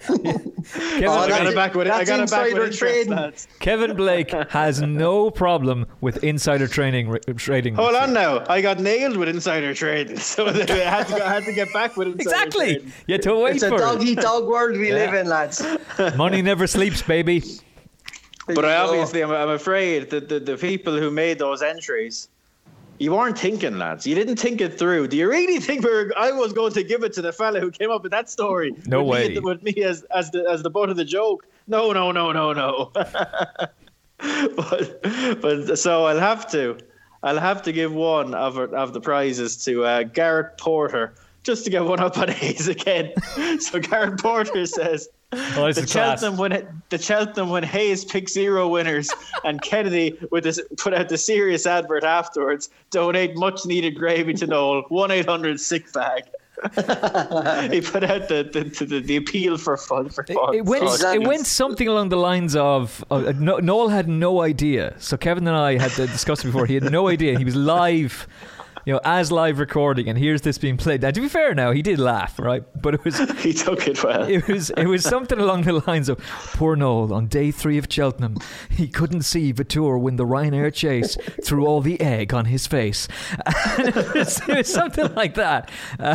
[0.00, 1.92] Kevin, oh, I got that's- it back with it.
[1.92, 7.76] I got it back with interest, Kevin Blake has no problem with insider training trading.
[7.76, 8.44] Hold on now.
[8.48, 11.72] I got nailed with insider trading, so I had to, go, I had to get
[11.72, 12.20] back with it.
[12.20, 12.74] Exactly.
[12.74, 12.92] trading.
[13.06, 14.08] You had to wait It's a for dog it.
[14.08, 14.94] eat dog world we Yeah.
[14.94, 15.64] live in, lads.
[16.16, 17.42] Money never sleeps, baby.
[18.46, 22.28] But I obviously, I'm, I'm afraid that the, the people who made those entries,
[22.98, 24.06] you weren't thinking, lads.
[24.06, 25.08] You didn't think it through.
[25.08, 27.60] Do you really think we were, I was going to give it to the fella
[27.60, 28.74] who came up with that story?
[28.86, 29.28] No with way.
[29.34, 31.46] Me, with me as as the as the butt of the joke.
[31.68, 32.90] No, no, no, no, no.
[34.18, 35.02] but
[35.40, 36.78] but so I'll have to,
[37.22, 41.14] I'll have to give one of of the prizes to uh, Garrett Porter.
[41.44, 43.12] Just to get one up on Hayes again.
[43.60, 45.90] so Garrett Porter says the class.
[45.90, 49.10] Cheltenham when the Cheltenham when Hayes picked zero winners
[49.44, 52.70] and Kennedy with this put out the serious advert afterwards.
[52.90, 54.82] Donate much needed gravy to Noel.
[54.88, 56.24] One eight hundred sick bag.
[56.62, 60.54] He put out the the, the, the appeal for fun for fun.
[60.54, 60.84] It went.
[60.84, 61.24] Exactly.
[61.24, 64.94] It went something along the lines of uh, no, Noel had no idea.
[64.98, 66.66] So Kevin and I had discussed it before.
[66.66, 67.38] He had no idea.
[67.38, 68.28] He was live,
[68.86, 71.02] you know, as live recording, and here's this being played.
[71.02, 72.62] Now, to be fair, now he did laugh, right?
[72.80, 74.22] But it was he took it well.
[74.28, 76.18] it was it was something along the lines of
[76.54, 78.36] poor Noel on day three of Cheltenham.
[78.70, 83.08] He couldn't see Vitour win the Ryanair chase through all the egg on his face.
[83.78, 85.70] It, was, it was something like that.
[85.98, 86.14] Uh,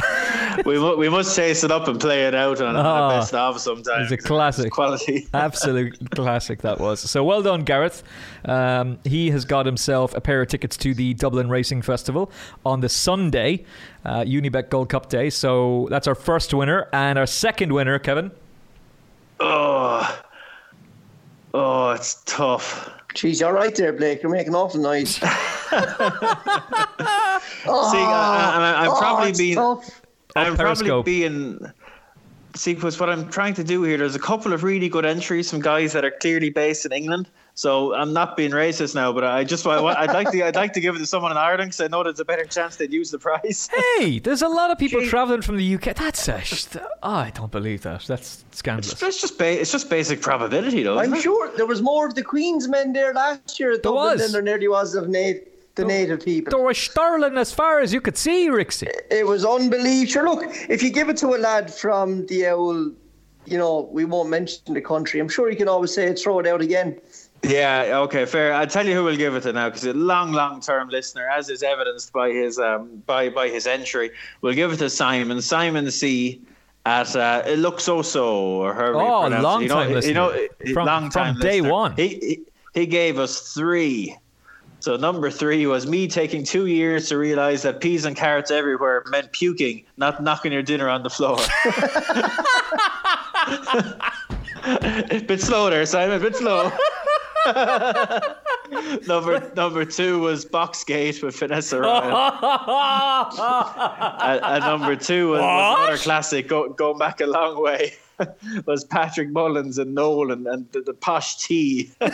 [0.66, 3.34] we mu- we must chase it up and play it out on, Oh, a best
[3.34, 4.12] of sometimes.
[4.12, 4.72] it's a classic.
[4.72, 5.28] quality.
[5.34, 7.00] Absolute classic that was.
[7.00, 8.04] So well done, Gareth.
[8.46, 12.32] Um, he has got himself a pair of tickets to the Dublin Racing Festival
[12.68, 13.64] on the Sunday,
[14.06, 15.30] uh, Unibet Gold Cup Day.
[15.30, 16.88] So that's our first winner.
[16.92, 18.32] And our second winner, Kevin.
[19.40, 20.22] Oh,
[21.54, 22.92] oh, it's tough.
[23.16, 24.22] Jeez, you're right there, Blake.
[24.22, 25.20] You're making awful noise.
[25.24, 25.30] oh,
[27.92, 29.56] See, I, I, I'm oh, probably it's being.
[29.56, 30.02] tough.
[30.36, 30.88] I'm Periscope.
[30.88, 31.60] probably being.
[32.56, 35.50] See, because what I'm trying to do here, there's a couple of really good entries
[35.50, 37.30] from guys that are clearly based in England.
[37.58, 40.74] So I'm not being racist now, but I just I, I'd like to I'd like
[40.74, 42.94] to give it to someone in Ireland because I know there's a better chance they'd
[42.94, 43.68] use the prize.
[43.98, 45.08] Hey, there's a lot of people Gee.
[45.08, 45.96] travelling from the UK.
[45.96, 46.40] That's a.
[46.42, 46.68] sh-
[47.02, 48.04] Oh, I don't believe that.
[48.06, 49.02] That's scandalous.
[49.02, 51.00] It's just ba- it's just basic probability, though.
[51.00, 54.12] I'm sure there was more of the Queen's men there last year at There Dublin
[54.14, 54.22] was.
[54.22, 55.42] than there nearly was of nat-
[55.74, 56.52] the native people.
[56.56, 58.92] There was Sterling as far as you could see, Rixie.
[59.10, 60.12] It was unbelievable.
[60.12, 62.96] Sure, look, if you give it to a lad from the old,
[63.46, 66.46] you know, we won't mention the country, I'm sure he can always say, throw it
[66.48, 67.00] out again.
[67.44, 68.54] Yeah, okay, fair.
[68.54, 71.28] I'll tell you who will give it to now because a long, long term listener,
[71.30, 74.12] as is evidenced by his um by by his entry,
[74.42, 75.42] we'll give it to Simon.
[75.42, 76.42] Simon C.
[76.86, 79.42] at uh, it looks so so or however you Oh, it.
[79.42, 81.72] long you know, time you know, From- long time from day listener.
[81.74, 81.94] one.
[81.96, 82.40] He, he
[82.74, 84.16] he gave us three.
[84.80, 89.04] So number three was me taking two years to realize that peas and carrots everywhere
[89.10, 91.38] meant puking, not knocking your dinner on the floor.
[95.28, 96.18] bit slow there, Simon.
[96.18, 96.72] A bit slow.
[99.08, 102.12] number number two was Boxgate with Vanessa Ryan.
[104.22, 107.94] and, and number two was, was another classic go, going back a long way.
[108.66, 111.92] was Patrick Mullins and Nolan and the, the posh tea.
[112.00, 112.08] so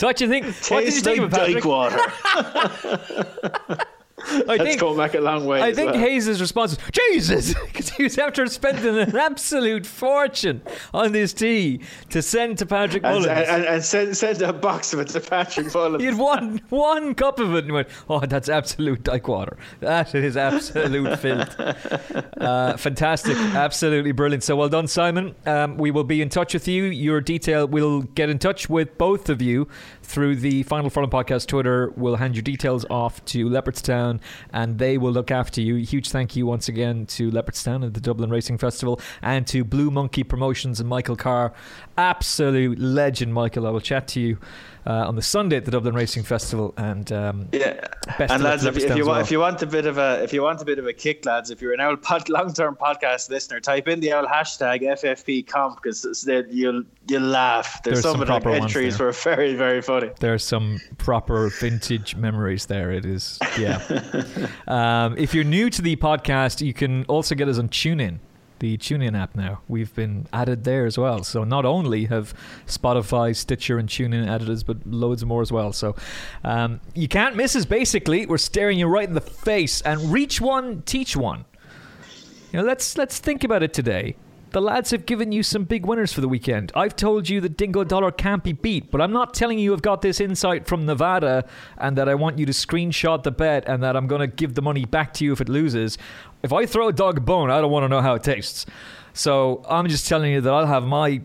[0.00, 0.46] what do you think?
[0.68, 3.88] what did you think like of Patrick?
[4.24, 5.62] I That's think going back a long way.
[5.62, 6.00] I think well.
[6.00, 10.62] Hayes' response was Jesus, because he was after spending an absolute fortune
[10.94, 11.80] on this tea
[12.10, 13.48] to send to Patrick and, Mullins.
[13.48, 16.00] and, and send, send a box of it to Patrick Mullins.
[16.02, 19.56] he had one one cup of it and went, "Oh, that's absolute dyke water.
[19.80, 21.56] That is absolute filth."
[22.42, 24.42] Uh, fantastic, absolutely brilliant.
[24.42, 25.34] So well done, Simon.
[25.46, 26.84] Um, we will be in touch with you.
[26.84, 29.68] Your detail, we'll get in touch with both of you
[30.02, 31.92] through the Final Furlong podcast Twitter.
[31.96, 34.11] We'll hand your details off to Leopardstown,
[34.52, 35.76] and they will look after you.
[35.76, 39.90] Huge thank you once again to Leopardstown at the Dublin Racing Festival and to Blue
[39.90, 41.52] Monkey Promotions and Michael Carr.
[41.96, 43.66] Absolute legend, Michael.
[43.66, 44.38] I will chat to you.
[44.84, 47.86] Uh, on the Sunday at the Dublin Racing Festival, and um, Yeah,
[48.18, 49.20] and lads, if, if you want, well.
[49.20, 51.24] if you want a bit of a, if you want a bit of a kick,
[51.24, 55.46] lads, if you're an old pod, long-term podcast listener, type in the old hashtag FFP
[55.46, 56.04] comp because
[56.50, 57.80] you'll you'll laugh.
[57.84, 60.10] There's, There's some some, of the entries were very very funny.
[60.18, 62.90] there are some proper vintage memories there.
[62.90, 63.80] It is, yeah.
[64.66, 68.18] um, if you're new to the podcast, you can also get us on TuneIn,
[68.62, 69.60] the TuneIn app now.
[69.66, 71.24] We've been added there as well.
[71.24, 72.32] So not only have
[72.68, 75.72] Spotify, Stitcher, and TuneIn added us, but loads more as well.
[75.72, 75.96] So
[76.44, 77.64] um, you can't miss us.
[77.64, 79.80] Basically, we're staring you right in the face.
[79.80, 81.44] And reach one, teach one.
[82.52, 84.14] You know, let's let's think about it today.
[84.52, 86.72] The lads have given you some big winners for the weekend.
[86.76, 89.80] I've told you that Dingo Dollar can't be beat, but I'm not telling you I've
[89.80, 91.46] got this insight from Nevada
[91.78, 94.54] and that I want you to screenshot the bet and that I'm going to give
[94.54, 95.96] the money back to you if it loses.
[96.42, 98.66] If I throw a dog a bone, I don't want to know how it tastes.
[99.14, 101.20] So I'm just telling you that I'll have my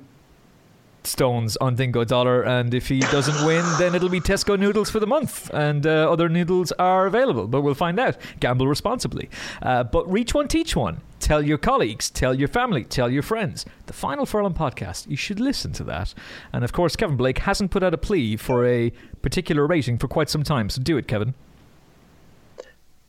[1.07, 4.99] stones on Dingo Dollar, and if he doesn't win, then it'll be Tesco noodles for
[4.99, 7.47] the month, and uh, other noodles are available.
[7.47, 8.17] But we'll find out.
[8.39, 9.29] Gamble responsibly.
[9.61, 11.01] Uh, but reach one, teach one.
[11.19, 13.65] Tell your colleagues, tell your family, tell your friends.
[13.87, 15.09] The Final Furlong podcast.
[15.09, 16.13] You should listen to that.
[16.53, 18.91] And of course, Kevin Blake hasn't put out a plea for a
[19.21, 20.69] particular rating for quite some time.
[20.69, 21.33] So do it, Kevin.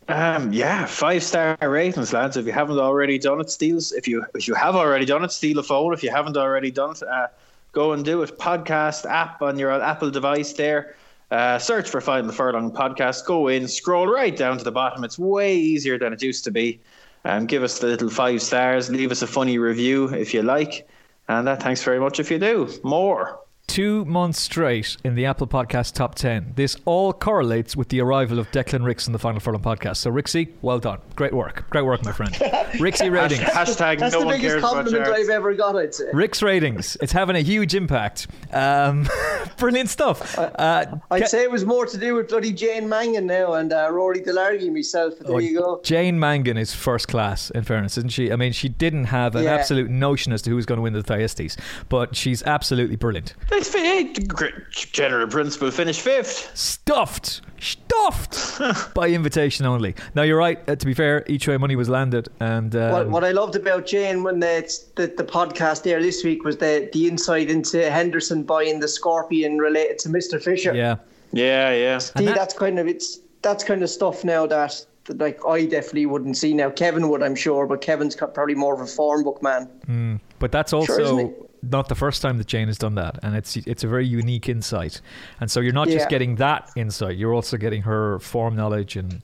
[0.09, 2.39] Um, yeah, five star ratings, lads.
[2.39, 3.93] If you haven't already done it, steals.
[3.93, 5.93] If you if you have already done it, steal a phone.
[5.93, 7.27] If you haven't already done it, uh,
[7.73, 8.39] go and do it.
[8.39, 10.97] Podcast app on your Apple device there.
[11.31, 13.27] Uh, search for "Find Final Furlong podcast.
[13.27, 15.05] Go in, scroll right down to the bottom.
[15.05, 16.81] It's way easier than it used to be.
[17.27, 18.89] Um, give us the little five stars.
[18.89, 20.89] Leave us a funny review if you like.
[21.29, 22.71] And uh, thanks very much if you do.
[22.83, 23.39] More.
[23.69, 26.55] Two months straight in the Apple Podcast top 10.
[26.57, 29.99] This all correlates with the arrival of Declan Rix in the Final Furlong podcast.
[29.99, 30.99] So, Rixie, well done.
[31.17, 31.69] Great work.
[31.69, 32.33] Great work, my friend.
[32.81, 33.43] Rixie ratings.
[33.43, 35.21] Hashtag That's no the one biggest cares compliment charts.
[35.21, 36.07] I've ever got, I'd say.
[36.15, 36.97] Rick's ratings.
[37.03, 38.27] It's having a huge impact.
[38.55, 39.07] Um,
[39.59, 40.37] brilliant stuff.
[40.39, 43.71] Uh, I'd Ke- say it was more to do with bloody Jane Mangan now and
[43.73, 45.15] uh, Rory Delargy myself.
[45.19, 45.81] But there Oh, you go.
[45.85, 48.33] Jane Mangan is first class, in fairness, isn't she?
[48.33, 49.55] I mean, she didn't have an Yeah.
[49.55, 51.57] absolute notion as to who was going to win the Thyestes,
[51.91, 53.35] but she's absolutely brilliant.
[53.59, 55.71] It's fi- great general principle.
[55.71, 56.57] Finish fifth.
[56.57, 59.95] Stuffed, stuffed by invitation only.
[60.15, 60.59] Now, you're right.
[60.69, 63.57] Uh, to be fair, each way money was landed, and um, What, what I loved
[63.57, 67.91] about Jane when the, the the podcast there this week was the the insight into
[67.91, 70.41] Henderson buying the Scorpion related to Mr.
[70.43, 70.75] Fisher.
[70.75, 70.97] yeah,
[71.33, 71.99] Yeah, yeah.
[71.99, 75.67] See, that- that's kind of it's that's kind of stuff now that, that like I
[75.67, 76.71] definitely wouldn't see now.
[76.71, 80.21] Kevin would, I'm sure, but Kevin's co- probably more of a form book man.
[80.39, 83.57] But that's also isn't not the first time that Jane has done that, and it's
[83.57, 85.01] it's a very unique insight.
[85.41, 86.09] And so you're not just Yeah.
[86.09, 89.23] getting that insight; you're also getting her form knowledge and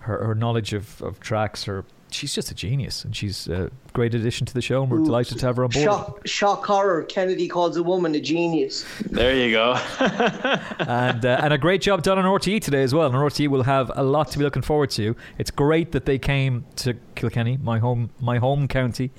[0.00, 1.64] her, her knowledge of, of tracks.
[1.64, 4.82] Her she's just a genius, and she's a great addition to the show.
[4.82, 5.84] And we're delighted to have her on board.
[5.84, 7.02] Shock, shock horror.
[7.04, 8.84] Kennedy calls a woman a genius.
[9.10, 9.74] There you go.
[10.78, 13.06] and uh, and a great job done on RTE today as well.
[13.06, 15.16] And RTE will have a lot to be looking forward to.
[15.38, 19.10] It's great that they came to Kilkenny, my home my home county,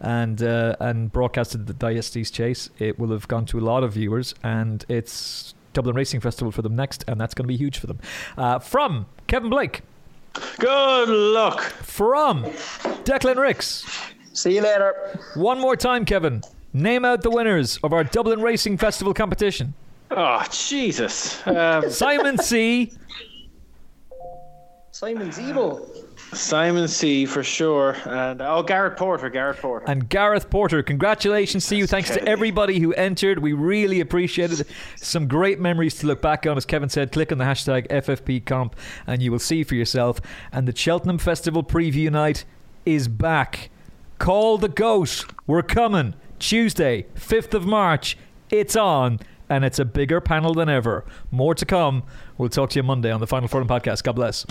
[0.00, 2.70] and uh, and broadcasted the Thyestes Chase.
[2.78, 6.62] It will have gone to a lot of viewers, and it's Dublin Racing Festival for
[6.62, 7.98] them next, and that's going to be huge for them.
[8.36, 9.82] Uh, from Kevin Blake,
[10.58, 11.60] Good luck.
[11.60, 12.44] from
[13.04, 13.84] Declan Rix.
[14.32, 15.18] See you later.
[15.34, 16.42] One more time, Kevin.
[16.72, 19.74] Name out the winners of our Dublin Racing Festival competition.
[20.10, 21.44] Oh, Jesus.
[21.46, 22.92] Um, Simon C.
[24.92, 25.99] Simon Zebo.
[26.32, 30.82] Simon C for sure, and oh Garrett Porter, Garrett Porter, and Gareth Porter.
[30.82, 31.86] Congratulations to you!
[31.86, 33.38] Thanks to everybody who entered.
[33.40, 34.66] We really appreciated it.
[34.96, 36.56] Some great memories to look back on.
[36.56, 38.72] As Kevin said, click on the hashtag FFP FFPComp
[39.06, 40.20] and you will see for yourself.
[40.52, 42.44] And the Cheltenham Festival preview night
[42.84, 43.70] is back.
[44.18, 45.26] Call the ghost.
[45.46, 48.16] We're coming Tuesday, fifth of March.
[48.50, 51.04] It's on and it's a bigger panel than ever.
[51.30, 52.04] More to come.
[52.38, 54.02] We'll talk to you Monday on the Final Furlong podcast.
[54.04, 54.46] God bless.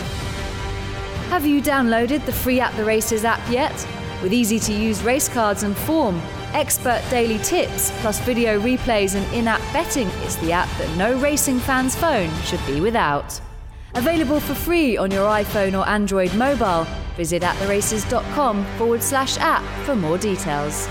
[1.30, 3.72] Have you downloaded the free At the Races app yet?
[4.20, 6.20] With easy to use race cards and form,
[6.54, 11.16] expert daily tips, plus video replays and in app betting, it's the app that no
[11.20, 13.40] racing fan's phone should be without.
[13.94, 16.84] Available for free on your iPhone or Android mobile.
[17.16, 20.88] Visit attheraces.com forward slash app for more details.